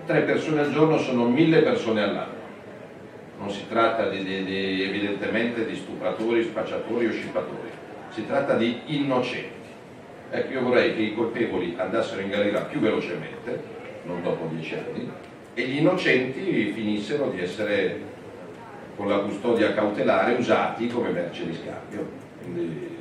[0.06, 2.36] Tre persone al giorno sono mille persone all'anno.
[3.38, 7.70] Non si tratta di, di, di, evidentemente di stupratori, spacciatori o scippatori,
[8.10, 9.68] si tratta di innocenti.
[10.32, 13.62] Ecco, io vorrei che i colpevoli andassero in galera più velocemente,
[14.04, 15.12] non dopo dieci anni,
[15.54, 18.00] e gli innocenti finissero di essere
[18.96, 22.10] con la custodia cautelare usati come merce di scambio.
[22.42, 22.96] Quindi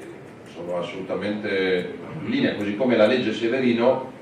[0.53, 4.13] sono assolutamente in linea, così come la legge Severino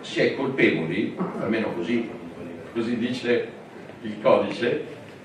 [0.00, 2.08] si è colpevoli, almeno così,
[2.72, 3.48] così dice
[4.02, 4.84] il codice,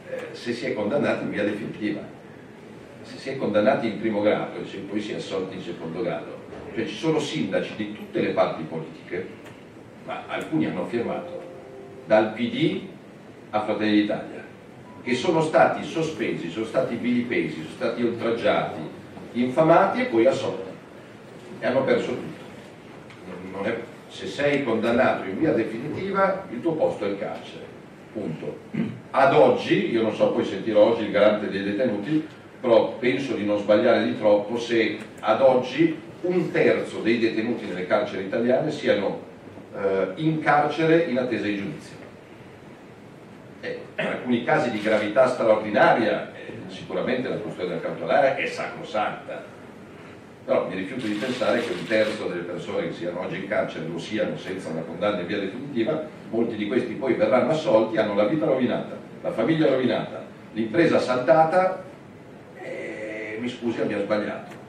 [0.09, 2.01] eh, se si è condannati in via definitiva.
[3.03, 6.01] Se si è condannati in primo grado e se poi si è assolti in secondo
[6.01, 6.39] grado.
[6.73, 9.27] Cioè ci sono sindaci di tutte le parti politiche,
[10.05, 11.41] ma alcuni hanno firmato,
[12.05, 12.81] dal PD
[13.49, 14.43] a Fratelli d'Italia,
[15.03, 18.79] che sono stati sospesi, sono stati vilipesi, sono stati oltraggiati,
[19.33, 20.70] infamati e poi assolti.
[21.61, 23.63] E hanno perso tutto.
[23.63, 23.77] È,
[24.09, 27.69] se sei condannato in via definitiva, il tuo posto è il carcere.
[28.11, 28.57] Punto.
[29.11, 32.27] Ad oggi, io non so, poi sentirò oggi il garante dei detenuti,
[32.59, 37.87] però penso di non sbagliare di troppo se ad oggi un terzo dei detenuti nelle
[37.87, 39.21] carceri italiane siano
[39.75, 41.95] eh, in carcere in attesa di giudizio.
[43.61, 49.43] Eh, in alcuni casi di gravità straordinaria, eh, sicuramente la custodia cautelare è sacrosanta,
[50.43, 53.87] però mi rifiuto di pensare che un terzo delle persone che siano oggi in carcere
[53.87, 58.15] lo siano senza una condanna in via definitiva, molti di questi poi verranno assolti, hanno
[58.15, 61.83] la vita rovinata, la famiglia rovinata, l'impresa saltata
[62.55, 64.59] e mi scusi abbiamo sbagliato.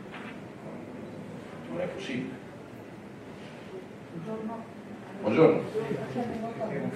[1.70, 2.40] Non è possibile.
[5.22, 5.62] Buongiorno.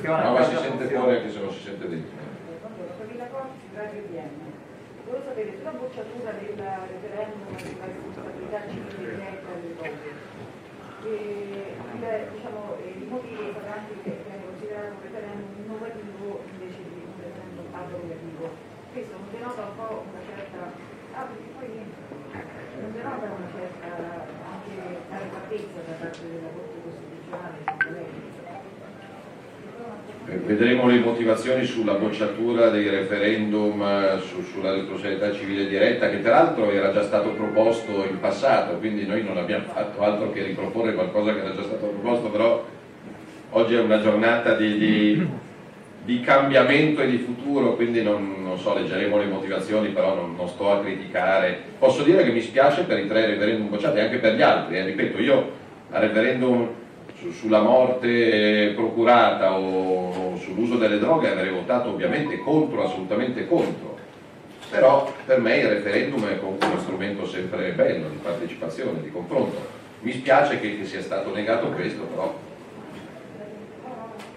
[0.02, 2.24] No, ma si sente fuori anche se non si sente dentro.
[5.26, 10.06] Volevo sapere sulla bocciatura del referendum sulla responsabilità civile diretta delle cose,
[11.02, 11.74] e,
[12.30, 18.54] diciamo, i motivi importanti che vengono considerati un referendum innovativo invece di un referendum abrogativo.
[18.94, 20.94] Questo non denota un po' una certa...
[21.18, 24.78] Ah, perché poi non denota una certa anche
[25.10, 28.15] da parte della Corte Costituzionale, secondo lei?
[30.28, 36.16] Eh, vedremo le motivazioni sulla bocciatura dei referendum eh, su, sulla responsabilità civile diretta, che
[36.16, 40.94] peraltro era già stato proposto in passato, quindi noi non abbiamo fatto altro che riproporre
[40.94, 42.64] qualcosa che era già stato proposto, però
[43.50, 45.28] oggi è una giornata di, di,
[46.04, 50.48] di cambiamento e di futuro, quindi non, non, so, leggeremo le motivazioni, però non, non,
[50.48, 51.56] sto a criticare.
[51.78, 54.84] Posso dire che mi spiace per i tre referendum bocciati, anche per gli altri, eh.
[54.86, 55.50] ripeto, io
[55.92, 56.68] al referendum
[57.18, 63.94] su, sulla morte procurata o, o sull'uso delle droghe avrei votato ovviamente contro, assolutamente contro.
[64.70, 69.84] Però per me il referendum è comunque uno strumento sempre bello di partecipazione, di confronto.
[70.00, 72.34] Mi spiace che, che sia stato negato questo, però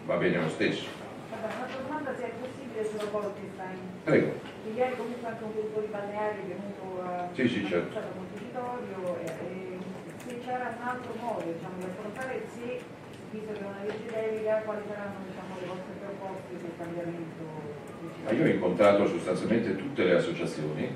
[0.05, 0.85] va bene lo stesso.
[1.31, 3.77] Una domanda se è possibile sulla Bolkestein.
[4.03, 4.31] Prego.
[4.75, 7.99] Ieri comunque anche un gruppo di balneari è venuto a sì, sì, certo.
[8.15, 9.58] Montecitorio e, e se
[10.49, 12.81] c'era un altro modo diciamo, di affrontare sì,
[13.29, 17.41] visto che è una legge delega, quali saranno diciamo, le vostre proposte sul cambiamento?
[18.25, 20.95] Ma io ho incontrato sostanzialmente tutte le associazioni,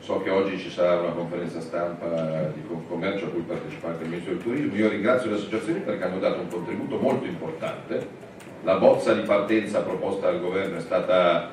[0.00, 4.10] so che oggi ci sarà una conferenza stampa di commercio a cui partecipa anche il
[4.10, 8.28] Ministro del Turismo, io ringrazio le associazioni perché hanno dato un contributo molto importante,
[8.64, 11.48] la bozza di partenza proposta dal governo è stata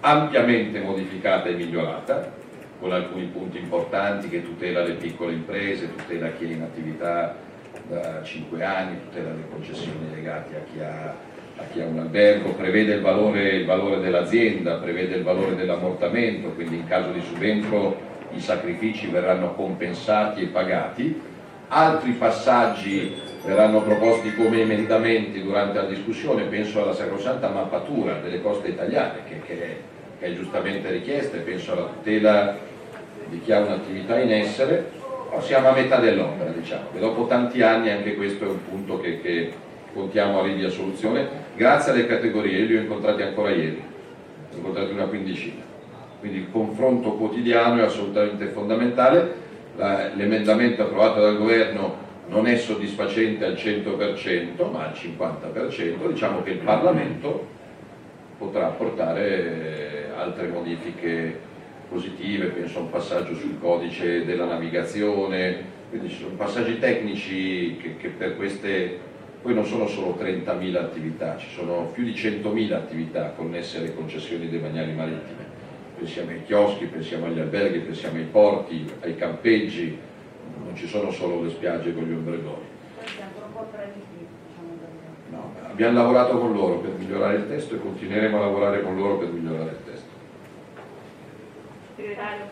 [0.00, 2.46] ampiamente modificata e migliorata,
[2.78, 7.36] con alcuni punti importanti che tutela le piccole imprese, tutela chi è in attività
[7.88, 11.14] da 5 anni, tutela le concessioni legate a chi ha,
[11.56, 16.50] a chi ha un albergo, prevede il valore, il valore dell'azienda, prevede il valore dell'ammortamento,
[16.50, 21.20] quindi in caso di subentro i sacrifici verranno compensati e pagati.
[21.70, 23.14] Altri passaggi
[23.44, 29.40] verranno proposti come emendamenti durante la discussione, penso alla sacrosanta mappatura delle coste italiane che,
[29.44, 29.76] che,
[30.18, 32.56] che è giustamente richiesta, penso alla tutela
[33.28, 34.90] di chi ha un'attività in essere,
[35.40, 39.20] siamo a metà dell'opera, diciamo, e dopo tanti anni anche questo è un punto che,
[39.20, 39.52] che
[39.92, 43.82] contiamo a soluzione, grazie alle categorie, li ho incontrati ancora ieri,
[44.52, 45.62] ho incontrati una quindicina,
[46.20, 49.46] quindi il confronto quotidiano è assolutamente fondamentale,
[50.14, 56.58] l'emendamento approvato dal governo non è soddisfacente al 100% ma al 50%, diciamo che il
[56.58, 57.46] Parlamento
[58.38, 61.38] potrà apportare altre modifiche
[61.88, 67.96] positive, penso a un passaggio sul codice della navigazione, quindi ci sono passaggi tecnici che,
[67.96, 68.98] che per queste,
[69.40, 74.50] poi non sono solo 30.000 attività, ci sono più di 100.000 attività connesse alle concessioni
[74.50, 75.46] demaniali marittime,
[75.96, 79.98] pensiamo ai chioschi, pensiamo agli alberghi, pensiamo ai porti, ai campeggi,
[80.62, 82.66] non ci sono solo le spiagge con gli ombregoni.
[85.30, 89.18] No, abbiamo lavorato con loro per migliorare il testo e continueremo a lavorare con loro
[89.18, 89.87] per migliorare il testo.
[91.98, 92.46] Segretario,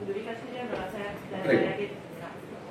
[0.00, 1.94] Ludovica Ciliano, la Sette,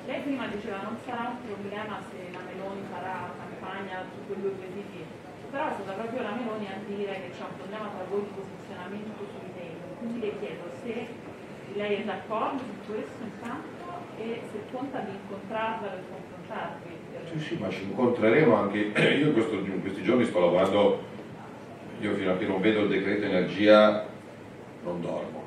[0.04, 4.52] lei prima diceva non sarà un problema se la Meloni farà campagna su quei due
[4.52, 5.00] quesiti,
[5.48, 8.36] però è stata proprio la Meloni a dire che c'è un problema tra voi di
[8.36, 11.08] posizionamento sui temi, quindi le chiedo se
[11.72, 13.88] lei è d'accordo su questo intanto
[14.20, 16.92] e se conta di incontrarla per confrontarvi.
[17.32, 21.00] Sì, sì, ma ci incontreremo anche, io in, questo, in questi giorni sto lavorando,
[22.00, 24.04] io fino a che non vedo il decreto energia
[24.82, 25.43] non dormo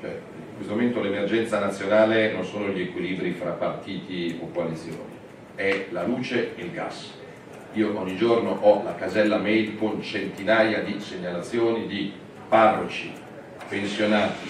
[0.00, 5.18] cioè, in questo momento l'emergenza nazionale non sono gli equilibri fra partiti o coalizioni,
[5.54, 7.12] è la luce e il gas.
[7.74, 12.12] Io ogni giorno ho la casella mail con centinaia di segnalazioni di
[12.48, 13.12] parroci,
[13.68, 14.48] pensionati,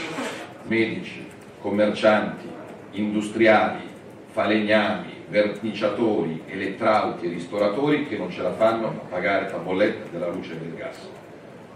[0.68, 1.26] medici,
[1.61, 2.48] commercianti,
[2.92, 3.82] industriali,
[4.30, 10.28] falegnami, verniciatori, elettrauti e ristoratori che non ce la fanno a pagare la bolletta della
[10.28, 11.09] luce e del gas.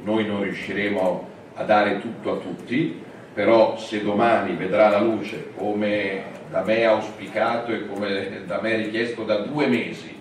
[0.02, 3.02] Noi non riusciremo a dare tutto a tutti,
[3.34, 9.24] però se domani vedrà la luce come da me auspicato e come da me richiesto
[9.24, 10.14] da due mesi,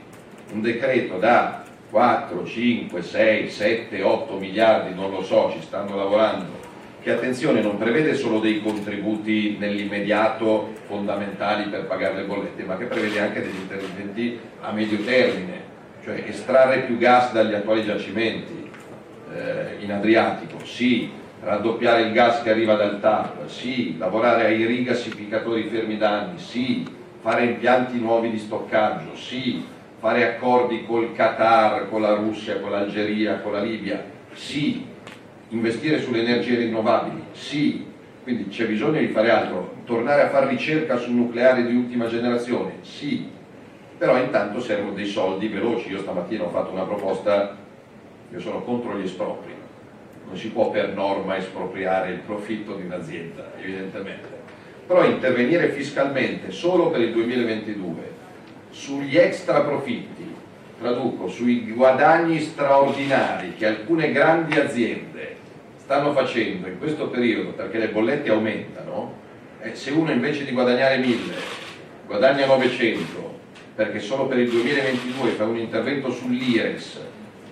[0.52, 6.62] un decreto da 4, 5, 6, 7, 8 miliardi, non lo so, ci stanno lavorando,
[7.04, 12.86] che attenzione non prevede solo dei contributi nell'immediato fondamentali per pagare le bollette, ma che
[12.86, 15.62] prevede anche degli interventi a medio termine,
[16.04, 18.72] cioè estrarre più gas dagli attuali giacimenti
[19.36, 21.12] eh, in Adriatico, sì,
[21.44, 26.86] raddoppiare il gas che arriva dal TAP, sì, lavorare ai rigassificatori fermi da anni, sì,
[27.22, 29.64] fare impianti nuovi di stoccaggio, sì,
[30.00, 34.86] fare accordi col Qatar, con la Russia, con l'Algeria, con la Libia, sì,
[35.50, 37.86] investire sulle energie rinnovabili, sì,
[38.24, 42.76] quindi c'è bisogno di fare altro, tornare a fare ricerca sul nucleare di ultima generazione,
[42.82, 43.30] sì,
[43.98, 47.56] però intanto servono dei soldi veloci, io stamattina ho fatto una proposta,
[48.32, 49.54] io sono contro gli espropri,
[50.28, 54.28] non si può per norma espropriare il profitto di un'azienda, evidentemente,
[54.86, 58.12] però intervenire fiscalmente solo per il 2022
[58.70, 60.34] sugli extra profitti,
[60.80, 65.36] traduco, sui guadagni straordinari che alcune grandi aziende
[65.78, 69.14] stanno facendo in questo periodo perché le bollette aumentano,
[69.62, 71.62] eh, se uno invece di guadagnare 1000
[72.06, 73.40] guadagna 900
[73.76, 77.00] perché solo per il 2022 fa un intervento sull'IRES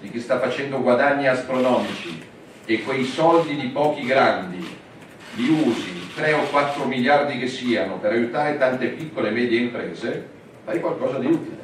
[0.02, 2.30] di chi sta facendo guadagni astronomici
[2.66, 4.80] e quei soldi di pochi grandi
[5.36, 10.28] li usi 3 o 4 miliardi che siano per aiutare tante piccole e medie imprese,
[10.64, 11.60] fai qualcosa di utile.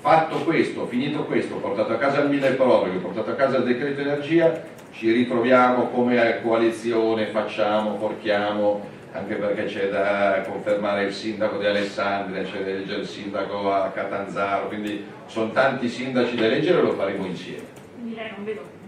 [0.00, 4.00] Fatto questo, finito questo, portato a casa il mille proroghe, portato a casa il decreto
[4.00, 4.62] energia,
[4.92, 12.42] ci ritroviamo come coalizione, facciamo, portiamo, anche perché c'è da confermare il sindaco di Alessandria,
[12.42, 16.92] c'è da eleggere il sindaco a Catanzaro, quindi sono tanti sindaci da eleggere e lo
[16.92, 17.66] faremo insieme.
[17.94, 18.79] Quindi lei non vedo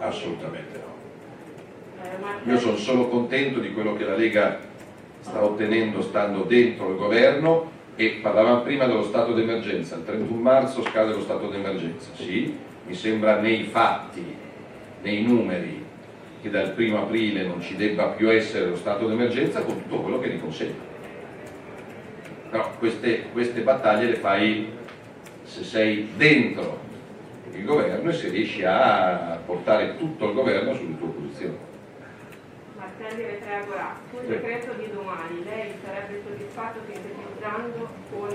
[0.00, 0.98] Assolutamente no.
[2.50, 4.58] Io sono solo contento di quello che la Lega
[5.20, 10.82] sta ottenendo stando dentro il governo e parlavamo prima dello stato d'emergenza, il 31 marzo
[10.82, 14.24] scade lo stato d'emergenza, sì, mi sembra nei fatti,
[15.02, 15.84] nei numeri
[16.40, 20.18] che dal 1 aprile non ci debba più essere lo stato d'emergenza con tutto quello
[20.18, 20.88] che ne consegue.
[22.48, 24.72] Però queste, queste battaglie le fai
[25.44, 26.88] se sei dentro
[27.60, 31.58] il governo e se riesci a portare tutto il governo sulle tue posizioni.
[32.76, 38.32] Martelli Retragora, sul decreto di domani lei sarebbe soddisfatto sintetizzando con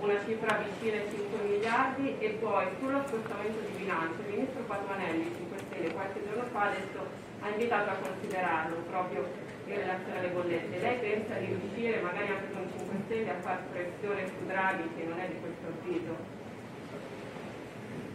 [0.00, 5.30] una cifra vicina ai 5 miliardi e poi sullo scostamento di bilancio il ministro Patuanelli
[5.38, 6.98] 5 Stelle qualche giorno fa adesso
[7.40, 9.22] ha invitato a considerarlo proprio
[9.66, 10.80] in relazione alle bollette.
[10.80, 15.04] Lei pensa di riuscire magari anche con 5 Stelle a fare pressione su Draghi che
[15.06, 16.33] non è di questo avviso?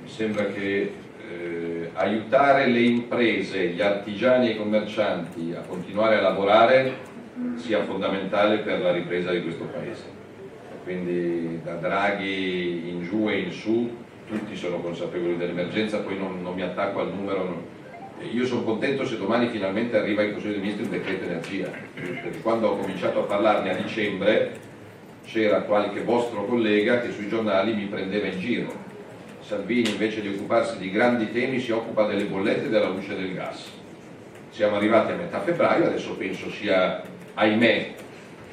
[0.09, 0.91] Mi sembra che
[1.29, 7.07] eh, aiutare le imprese, gli artigiani e i commercianti a continuare a lavorare
[7.55, 10.17] sia fondamentale per la ripresa di questo Paese.
[10.83, 13.95] Quindi da Draghi in giù e in su
[14.27, 17.43] tutti sono consapevoli dell'emergenza, poi non, non mi attacco al numero.
[17.43, 17.63] Non...
[18.31, 22.41] Io sono contento se domani finalmente arriva in Consiglio dei Ministri il decreto energia, perché
[22.41, 24.57] quando ho cominciato a parlarne a dicembre
[25.23, 28.88] c'era qualche vostro collega che sui giornali mi prendeva in giro
[29.49, 33.33] Salvini invece di occuparsi di grandi temi si occupa delle bollette e della luce del
[33.33, 33.65] gas.
[34.51, 37.01] Siamo arrivati a metà febbraio, adesso penso sia,
[37.33, 37.93] ahimè,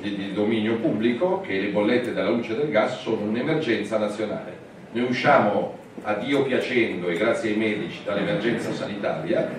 [0.00, 4.56] di, di dominio pubblico che le bollette della luce del gas sono un'emergenza nazionale.
[4.92, 9.50] Noi usciamo a Dio piacendo e grazie ai medici dall'emergenza sanitaria,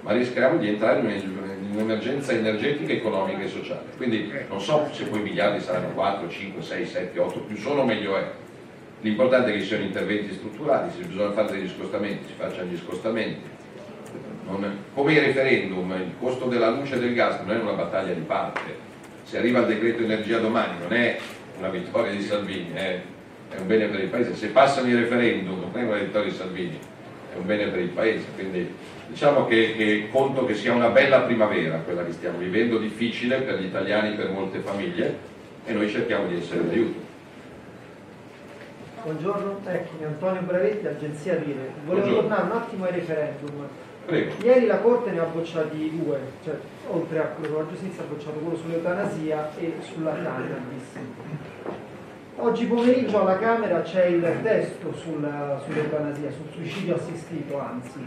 [0.00, 3.84] ma rischiamo di entrare in un'emergenza energetica, economica e sociale.
[3.98, 7.84] Quindi non so se poi i miliardi saranno 4, 5, 6, 7, 8, più sono
[7.84, 8.24] meglio è
[9.00, 12.78] L'importante è che ci siano interventi strutturali, se bisogna fare degli scostamenti si facciano gli
[12.78, 13.54] scostamenti.
[14.46, 18.14] Non, come i referendum, il costo della luce e del gas non è una battaglia
[18.14, 18.84] di parte.
[19.24, 21.18] Se arriva il decreto energia domani non è
[21.58, 23.00] una vittoria di Salvini, è,
[23.50, 24.34] è un bene per il Paese.
[24.34, 26.78] Se passano i referendum non è una vittoria di Salvini,
[27.34, 28.24] è un bene per il Paese.
[28.34, 28.72] Quindi
[29.08, 33.58] diciamo che, che conto che sia una bella primavera quella che stiamo vivendo, difficile per
[33.60, 35.16] gli italiani, per molte famiglie
[35.66, 37.05] e noi cerchiamo di essere d'aiuto.
[39.06, 41.68] Buongiorno, tecnico, Antonio Bravetti, Agenzia Rine.
[41.84, 42.28] Volevo Buongiorno.
[42.28, 43.68] tornare un attimo ai referendum.
[44.04, 44.32] Prego.
[44.42, 46.54] Ieri la Corte ne ha bocciati due, cioè
[46.88, 50.82] oltre a quello sulla giustizia ha bocciato quello sull'eutanasia e sulla cannabis.
[52.34, 58.04] Oggi pomeriggio alla Camera c'è il testo sulla, sull'eutanasia, sul suicidio assistito, anzi,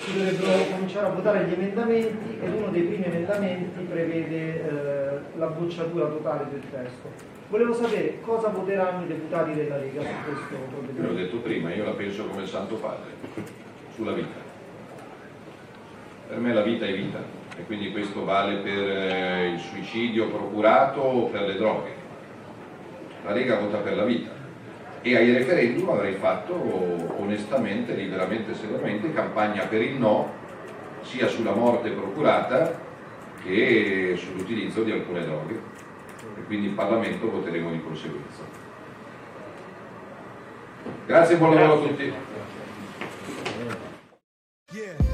[0.00, 5.46] si dovrebbero cominciare a votare gli emendamenti ed uno dei primi emendamenti prevede eh, la
[5.46, 7.38] bocciatura totale del testo.
[7.50, 11.02] Volevo sapere cosa voteranno i deputati della Lega su questo provvedimento.
[11.02, 13.10] L'ho detto prima, io la penso come il Santo Padre,
[13.92, 14.38] sulla vita.
[16.28, 17.18] Per me la vita è vita
[17.56, 21.90] e quindi questo vale per eh, il suicidio procurato o per le droghe.
[23.24, 24.30] La Lega vota per la vita
[25.02, 30.32] e ai referendum avrei fatto onestamente, liberamente e severamente campagna per il no
[31.02, 32.78] sia sulla morte procurata
[33.42, 35.69] che sull'utilizzo di alcune droghe
[36.50, 38.42] quindi in Parlamento voteremo di conseguenza.
[41.06, 42.12] Grazie e buon lavoro a tutti.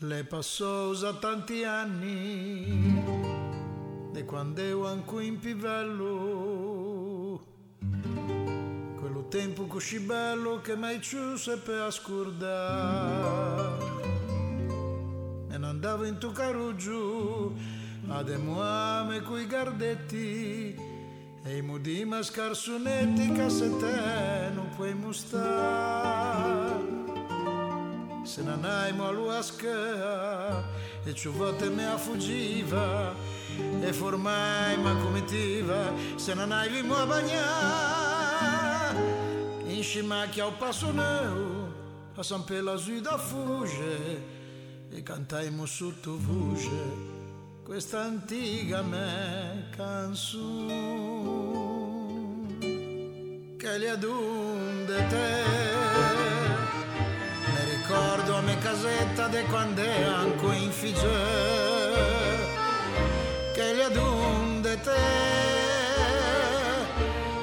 [0.00, 3.02] Le passò usa tanti anni,
[4.12, 7.40] da quando ero anche in pivello,
[9.00, 13.84] quello tempo così bello che mai ci seppe scordare.
[15.48, 17.54] Me ne andavo in tu caruggio,
[18.06, 20.76] a demuame coi gardetti,
[21.42, 26.97] e i mudi mascarsonetti che se te non puoi mostrare
[28.28, 30.62] se non hai a luasca
[31.02, 33.14] e ci volte me a fuggiva
[33.80, 35.94] e formai ma comitiva.
[36.16, 38.96] Se non hai limo a bagnare
[39.68, 41.72] in scimacchia o passo neu
[42.16, 44.20] a San Pela da fugge
[44.90, 47.16] e cantaimo sotto voce.
[47.64, 51.06] Questa antica me canzone
[53.56, 55.38] che li adunde te.
[55.38, 55.77] ricordo a me
[58.58, 61.08] casetta de quando anco in figge
[63.54, 65.06] che le adunde te.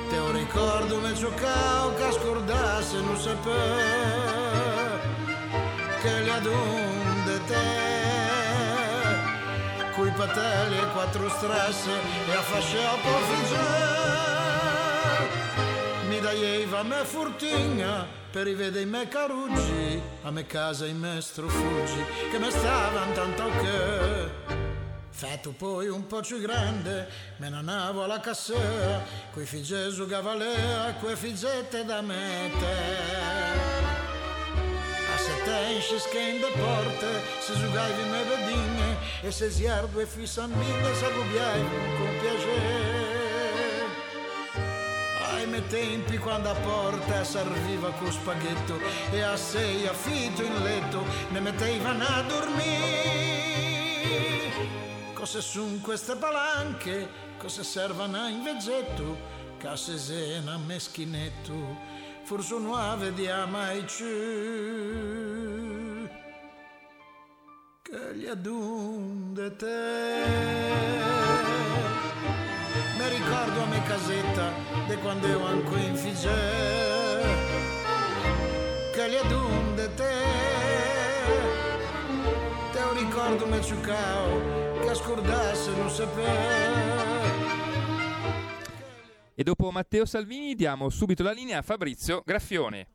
[0.10, 3.52] Te ho ricordo me giocao che scordasse non sape
[6.02, 7.84] che le adunde te.
[9.96, 14.65] Coi patelli e quattro stress e a fascia po' figge
[16.26, 22.04] mi daieva me furtigna per rivedere i me caruggi, a me casa i me strofuggi,
[22.32, 24.54] che me stavano tanto che.
[25.12, 27.08] Fatto poi un po' più grande,
[27.38, 32.74] me ne andavo alla cassera, coi figli giocava lea, quei figgette da mette.
[35.14, 40.48] A sette in in de porte, se giocaivi me vedine, e se ziardo e fissa
[40.48, 43.05] mille, se con piacere
[45.56, 48.78] miei tempi quando a porta serviva con spaghetto
[49.12, 52.74] e a sei affitto in letto ne mettevano a dormire.
[55.14, 57.08] Cosa sono queste palanche?
[57.38, 59.34] Cosa servono in vegetto?
[59.58, 61.78] Casse sena meschinetto,
[62.24, 64.06] forse nuove di mai più.
[67.82, 70.24] Che gli adunde te
[72.98, 76.30] mi ricordo a me casetta di quando ero anche in figge
[78.94, 80.14] che le adunde te.
[82.72, 87.26] Te lo ricordo me ciucao che scordasse non sapeva
[89.38, 92.88] e dopo Matteo Salvini diamo subito la linea a Fabrizio Graffione.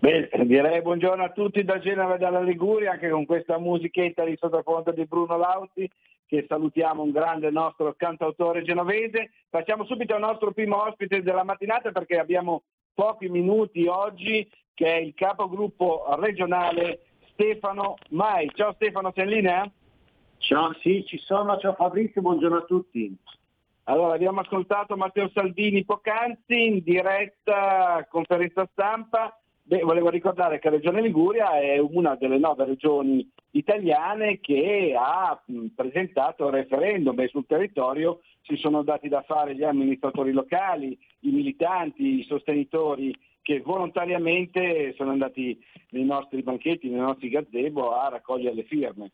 [0.00, 4.36] Beh, direi buongiorno a tutti da Genova e dalla Liguria, anche con questa musichetta di
[4.38, 5.88] sottofondo di Bruno Lauti
[6.32, 9.32] che salutiamo un grande nostro cantautore genovese.
[9.50, 12.62] Passiamo subito al nostro primo ospite della mattinata perché abbiamo
[12.94, 17.00] pochi minuti oggi che è il capogruppo regionale
[17.32, 18.50] Stefano Mai.
[18.54, 19.70] Ciao Stefano, sei in linea?
[20.38, 23.14] Ciao, sì, ci sono, ciao Fabrizio, buongiorno a tutti.
[23.84, 30.76] Allora, abbiamo ascoltato Matteo Salvini poc'anzi in diretta conferenza stampa Beh, volevo ricordare che la
[30.76, 35.40] Regione Liguria è una delle nove regioni italiane che ha
[35.74, 41.30] presentato il referendum e sul territorio si sono dati da fare gli amministratori locali, i
[41.30, 45.58] militanti, i sostenitori che volontariamente sono andati
[45.90, 49.10] nei nostri banchetti, nei nostri gazebo a raccogliere le firme.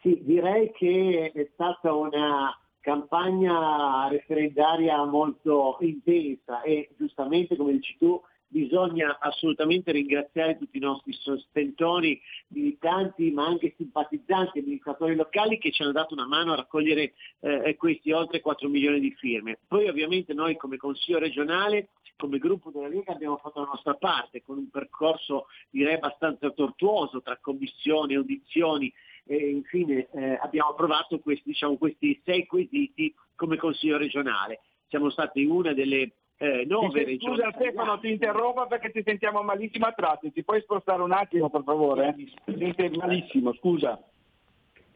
[0.00, 8.20] Sì, direi che è stata una campagna referendaria molto intensa e giustamente, come dici tu,
[8.48, 15.82] bisogna assolutamente ringraziare tutti i nostri sostenitori, militanti, ma anche simpatizzanti, amministratori locali che ci
[15.82, 19.58] hanno dato una mano a raccogliere eh, questi oltre 4 milioni di firme.
[19.68, 24.42] Poi ovviamente noi come Consiglio regionale, come gruppo della Lega abbiamo fatto la nostra parte
[24.42, 28.92] con un percorso direi abbastanza tortuoso tra commissioni, audizioni
[29.24, 34.60] e infine eh, abbiamo approvato questi, diciamo, questi sei quesiti come Consiglio regionale.
[34.88, 37.18] Siamo stati una delle eh, regioni.
[37.18, 40.32] Scusa Stefano, ti interrompo perché ti sentiamo malissimo a tratti.
[40.32, 42.14] Ti puoi spostare un attimo per favore?
[42.16, 42.54] Eh?
[42.54, 44.00] Ti senti malissimo, scusa.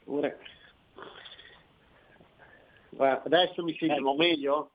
[0.06, 0.34] Ora.
[2.90, 4.70] Guarda, adesso mi sentiamo meglio?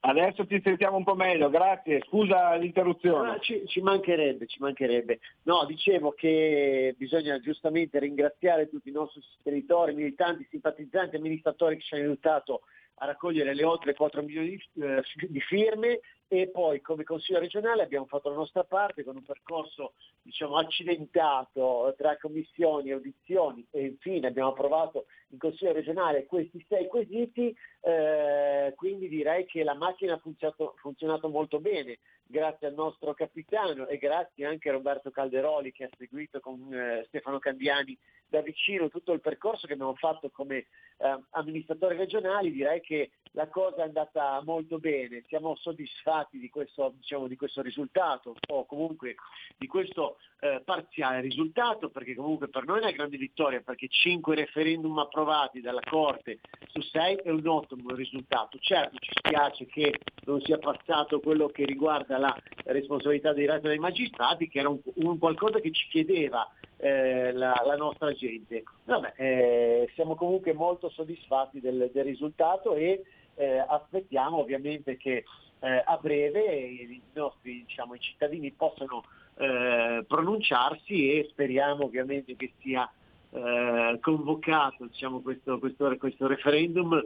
[0.00, 3.30] Adesso ti sentiamo un po' meglio, grazie, scusa l'interruzione.
[3.30, 5.18] Ah, ci, ci, mancherebbe, ci mancherebbe.
[5.42, 11.94] No, dicevo che bisogna giustamente ringraziare tutti i nostri sostenitori, militanti, simpatizzanti, amministratori che ci
[11.94, 12.60] hanno aiutato
[12.98, 17.82] a raccogliere le oltre 4 milioni di, eh, di firme e poi come Consiglio regionale
[17.82, 24.26] abbiamo fatto la nostra parte con un percorso diciamo, accidentato tra commissioni, audizioni e infine
[24.26, 30.18] abbiamo approvato in Consiglio regionale questi sei quesiti, eh, quindi direi che la macchina ha
[30.18, 35.84] funzionato, funzionato, molto bene, grazie al nostro capitano e grazie anche a Roberto Calderoli che
[35.84, 37.96] ha seguito con eh, Stefano Candiani
[38.28, 40.66] da vicino tutto il percorso che abbiamo fatto come
[40.98, 46.94] eh, amministratori regionali, direi che la cosa è andata molto bene, siamo soddisfatti di questo,
[46.96, 49.16] diciamo, di questo risultato o comunque
[49.56, 54.34] di questo eh, parziale risultato perché comunque per noi è una grande vittoria perché 5
[54.34, 58.58] referendum approvati dalla Corte su 6 è un ottimo risultato.
[58.60, 64.48] Certo ci spiace che non sia passato quello che riguarda la responsabilità diretta dei magistrati
[64.48, 66.48] che era un, un qualcosa che ci chiedeva
[66.78, 68.62] eh, la, la, nostra gente.
[68.84, 73.02] Vabbè, eh, siamo comunque molto soddisfatti del, del risultato e
[73.38, 75.24] eh, aspettiamo ovviamente che
[75.60, 79.04] eh, a breve i nostri diciamo, i cittadini possano
[79.36, 82.90] eh, pronunciarsi e speriamo ovviamente che sia
[83.30, 87.04] eh, convocato diciamo, questo, questo, questo referendum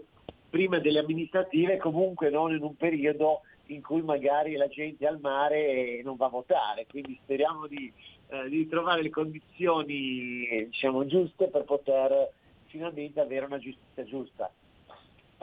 [0.49, 5.21] prima delle amministrative, comunque non in un periodo in cui magari la gente è al
[5.21, 7.91] mare non va a votare, quindi speriamo di,
[8.29, 12.33] eh, di trovare le condizioni diciamo, giuste per poter
[12.67, 14.51] finalmente avere una giustizia giusta.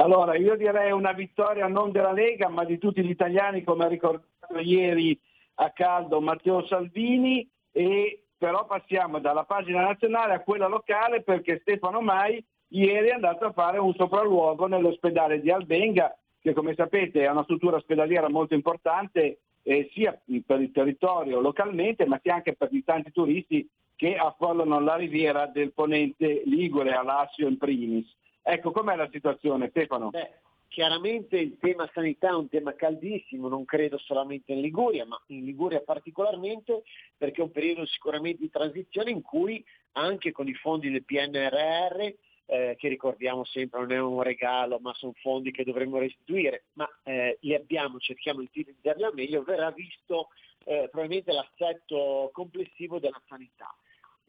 [0.01, 3.89] Allora, io direi una vittoria non della Lega, ma di tutti gli italiani, come ha
[3.89, 5.19] ricordato ieri
[5.55, 11.99] a caldo Matteo Salvini, e però passiamo dalla pagina nazionale a quella locale perché Stefano
[11.99, 17.29] Mai ieri è andato a fare un sopralluogo nell'ospedale di Albenga, che come sapete è
[17.29, 22.69] una struttura ospedaliera molto importante eh, sia per il territorio localmente, ma sia anche per
[22.71, 28.15] i tanti turisti che affollano la riviera del ponente Ligure, a Lassio in primis.
[28.41, 30.09] Ecco, com'è la situazione Stefano?
[30.09, 30.31] Beh,
[30.67, 35.43] chiaramente il tema sanità è un tema caldissimo, non credo solamente in Liguria, ma in
[35.43, 36.83] Liguria particolarmente
[37.17, 39.63] perché è un periodo sicuramente di transizione in cui
[39.93, 42.13] anche con i fondi del PNRR,
[42.45, 46.89] eh, che ricordiamo sempre non è un regalo, ma sono fondi che dovremmo restituire, ma
[47.03, 50.29] eh, li abbiamo, cerchiamo di utilizzarli al meglio, verrà visto
[50.65, 53.73] eh, probabilmente l'assetto complessivo della sanità.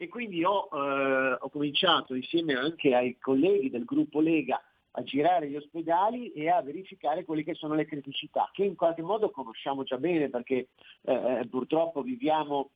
[0.03, 4.59] E quindi ho, eh, ho cominciato insieme anche ai colleghi del gruppo Lega
[4.93, 9.03] a girare gli ospedali e a verificare quelle che sono le criticità, che in qualche
[9.03, 10.69] modo conosciamo già bene perché
[11.03, 12.71] eh, eh purtroppo viviamo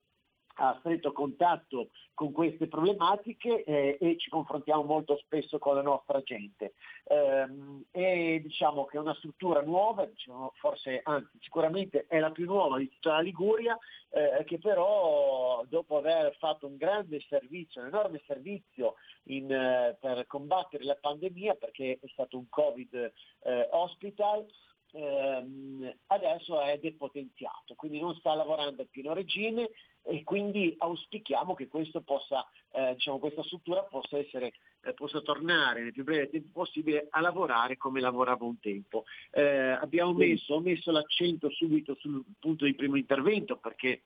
[0.55, 6.23] a stretto contatto con queste problematiche eh, e ci confrontiamo molto spesso con la nostra
[6.23, 6.75] gente.
[7.05, 12.47] Ehm, e diciamo che è una struttura nuova, diciamo, forse anzi sicuramente è la più
[12.47, 13.77] nuova di tutta la Liguria,
[14.11, 18.95] eh, che però dopo aver fatto un grande servizio, un enorme servizio
[19.25, 24.47] in, eh, per combattere la pandemia, perché è stato un Covid eh, hospital,
[24.95, 29.71] ehm, adesso è depotenziato, quindi non sta lavorando a pieno regime
[30.03, 31.67] e quindi auspichiamo che
[32.01, 34.53] possa, eh, diciamo, questa struttura possa, essere,
[34.83, 39.05] eh, possa, tornare nel più breve tempo possibile a lavorare come lavorava un tempo.
[39.31, 44.03] Eh, abbiamo messo, messo l'accento subito sul punto di primo intervento perché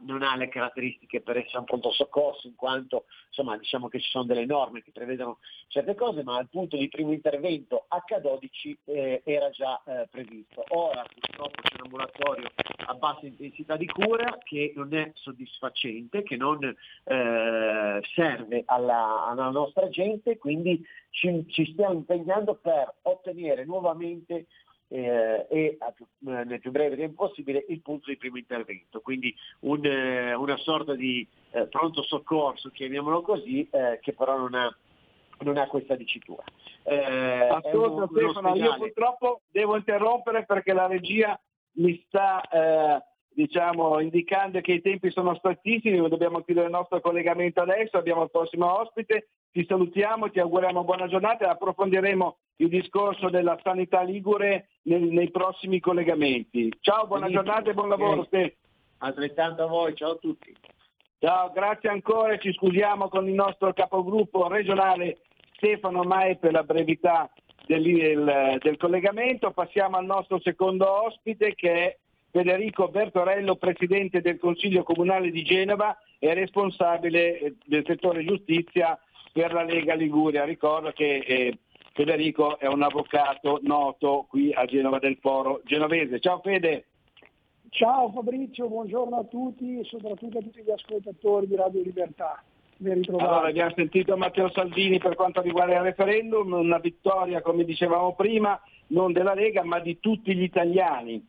[0.00, 4.10] non ha le caratteristiche per essere un pronto soccorso in quanto insomma diciamo che ci
[4.10, 5.38] sono delle norme che prevedono
[5.68, 10.64] certe cose ma al punto di primo intervento H12 eh, era già eh, previsto.
[10.68, 12.50] Ora purtroppo c'è un ambulatorio
[12.86, 19.50] a bassa intensità di cura che non è soddisfacente, che non eh, serve alla, alla,
[19.50, 24.46] nostra gente, quindi ci, ci stiamo impegnando per ottenere nuovamente
[24.88, 29.34] eh, e a, eh, nel più breve tempo possibile il punto di primo intervento, quindi
[29.60, 34.76] un, eh, una sorta di eh, pronto soccorso, chiamiamolo così, eh, che però non ha
[35.40, 36.42] non ha questa dicitura.
[36.82, 41.40] Eh, Ascolta Stefano, io purtroppo devo interrompere perché la regia
[41.74, 42.42] mi sta
[43.38, 48.32] diciamo, indicando che i tempi sono strettissimi, dobbiamo chiudere il nostro collegamento adesso, abbiamo il
[48.32, 54.68] prossimo ospite, ti salutiamo, ti auguriamo buona giornata e approfondiremo il discorso della sanità ligure
[54.82, 56.72] nei, nei prossimi collegamenti.
[56.80, 57.44] Ciao, buona Benissimo.
[57.44, 58.24] giornata e buon lavoro.
[58.24, 58.56] Ste.
[58.98, 60.54] Altrettanto a voi, ciao a tutti.
[61.20, 65.18] Ciao, grazie ancora e ci scusiamo con il nostro capogruppo regionale
[65.56, 67.28] Stefano Mai per la brevità
[67.66, 69.50] del, del- del collegamento.
[69.50, 71.96] Passiamo al nostro secondo ospite che è
[72.30, 78.98] Federico Bertorello, Presidente del Consiglio Comunale di Genova e responsabile del settore giustizia
[79.32, 80.44] per la Lega Liguria.
[80.44, 81.58] Ricordo che eh,
[81.92, 86.20] Federico è un avvocato noto qui a Genova del Foro genovese.
[86.20, 86.84] Ciao Fede.
[87.70, 92.42] Ciao Fabrizio, buongiorno a tutti e soprattutto a tutti gli ascoltatori di Radio Libertà.
[92.80, 98.58] Allora, abbiamo sentito Matteo Salvini per quanto riguarda il referendum, una vittoria, come dicevamo prima,
[98.88, 101.26] non della Lega, ma di tutti gli italiani.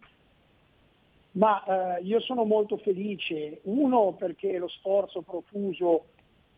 [1.32, 6.06] Ma eh, io sono molto felice, uno perché lo sforzo profuso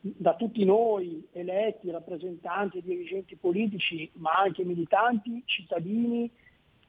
[0.01, 6.29] da tutti noi, eletti, rappresentanti dirigenti politici, ma anche militanti, cittadini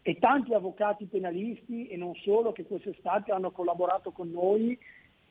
[0.01, 4.77] e tanti avvocati penalisti e non solo che quest'estate hanno collaborato con noi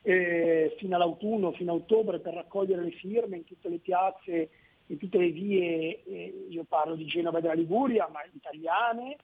[0.02, 4.50] eh, fino all'autunno, fino a ottobre per raccogliere le firme in tutte le piazze,
[4.86, 9.16] in tutte le vie, eh, io parlo di Genova e della Liguria, ma italiane,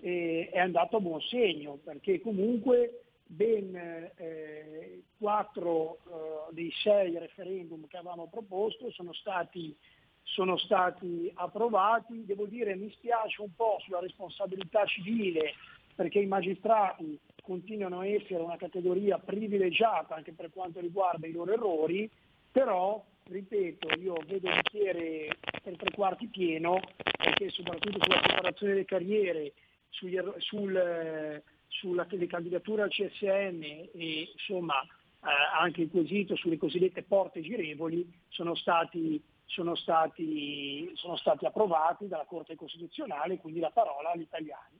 [0.00, 3.74] eh, è andato a buon segno perché comunque ben
[4.16, 9.74] eh, quattro eh, dei sei referendum che avevamo proposto sono stati,
[10.22, 12.24] sono stati approvati.
[12.24, 15.54] Devo dire mi spiace un po' sulla responsabilità civile
[15.94, 21.52] perché i magistrati continuano a essere una categoria privilegiata anche per quanto riguarda i loro
[21.52, 22.10] errori,
[22.50, 26.80] però ripeto, io vedo il bicchiere per tre quarti pieno
[27.16, 29.52] perché soprattutto sulla separazione delle carriere,
[29.88, 31.42] sugli erro- sul,
[31.74, 35.28] sulle candidature al CSN e insomma eh,
[35.58, 42.26] anche il quesito sulle cosiddette porte girevoli sono stati, sono, stati, sono stati approvati dalla
[42.26, 44.78] Corte Costituzionale, quindi la parola agli italiani.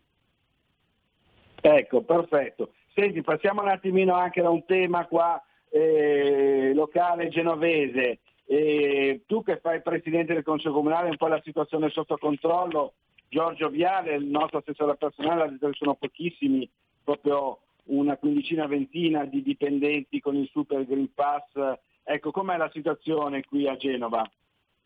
[1.60, 2.72] Ecco, perfetto.
[2.94, 8.20] Senti, passiamo un attimino anche da un tema qua eh, locale genovese.
[8.46, 12.94] Eh, tu che fai presidente del Consiglio Comunale, un po' la situazione sotto controllo.
[13.28, 16.68] Giorgio Viale, il nostro assessore personale, sono pochissimi,
[17.04, 21.78] proprio una quindicina, ventina di dipendenti con il Super Green Pass.
[22.02, 24.28] Ecco, com'è la situazione qui a Genova?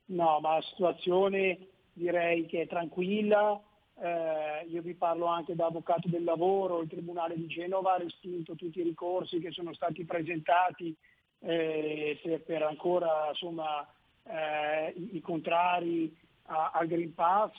[0.06, 1.58] No, ma la situazione
[1.92, 3.60] direi che è tranquilla.
[4.00, 8.54] Eh, io vi parlo anche da avvocato del lavoro, il Tribunale di Genova ha respinto
[8.54, 10.94] tutti i ricorsi che sono stati presentati
[11.40, 13.84] eh, per, per ancora insomma,
[14.22, 17.52] eh, i, i contrari al Green Pass,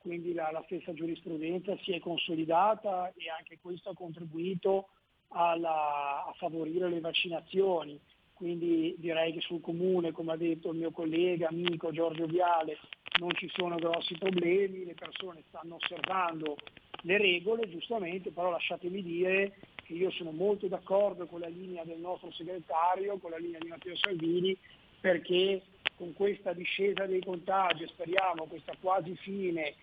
[0.00, 4.88] quindi la, la stessa giurisprudenza si è consolidata e anche questo ha contribuito
[5.28, 8.00] alla- a favorire le vaccinazioni.
[8.32, 12.78] Quindi direi che sul comune, come ha detto il mio collega, amico Giorgio Viale,
[13.18, 16.56] non ci sono grossi problemi, le persone stanno osservando
[17.02, 21.98] le regole, giustamente, però lasciatemi dire che io sono molto d'accordo con la linea del
[21.98, 24.56] nostro segretario, con la linea di Matteo Salvini,
[24.98, 25.60] perché
[25.96, 29.74] con questa discesa dei contagi speriamo questa quasi fine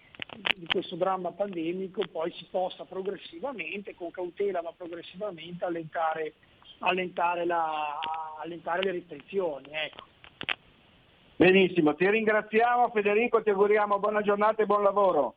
[0.56, 6.34] di questo dramma pandemico poi si possa progressivamente, con cautela ma progressivamente allentare,
[6.80, 7.99] allentare, la-
[8.41, 9.68] allentare le restrizioni.
[9.69, 10.06] Ecco.
[11.35, 15.35] Benissimo, ti ringraziamo Federico, ti auguriamo buona giornata e buon lavoro.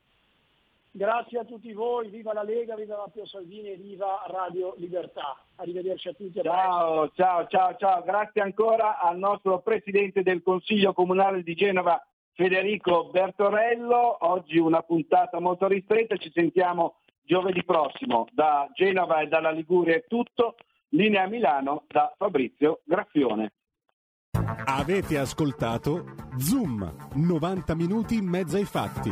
[0.92, 5.38] Grazie a tutti voi, viva la Lega, viva Matteo Salvini e viva Radio Libertà.
[5.56, 6.40] Arrivederci a tutti.
[6.40, 6.42] a.
[6.42, 8.02] Ciao, ciao, ciao, ciao.
[8.02, 12.04] Grazie ancora al nostro Presidente del Consiglio Comunale di Genova,
[12.34, 14.16] Federico Bertorello.
[14.20, 18.26] Oggi una puntata molto ristretta, ci sentiamo giovedì prossimo.
[18.32, 20.56] Da Genova e dalla Liguria è tutto.
[20.90, 23.52] Linea Milano da Fabrizio Graffione.
[24.64, 26.04] Avete ascoltato
[26.38, 29.10] Zoom, 90 minuti in mezzo ai fatti.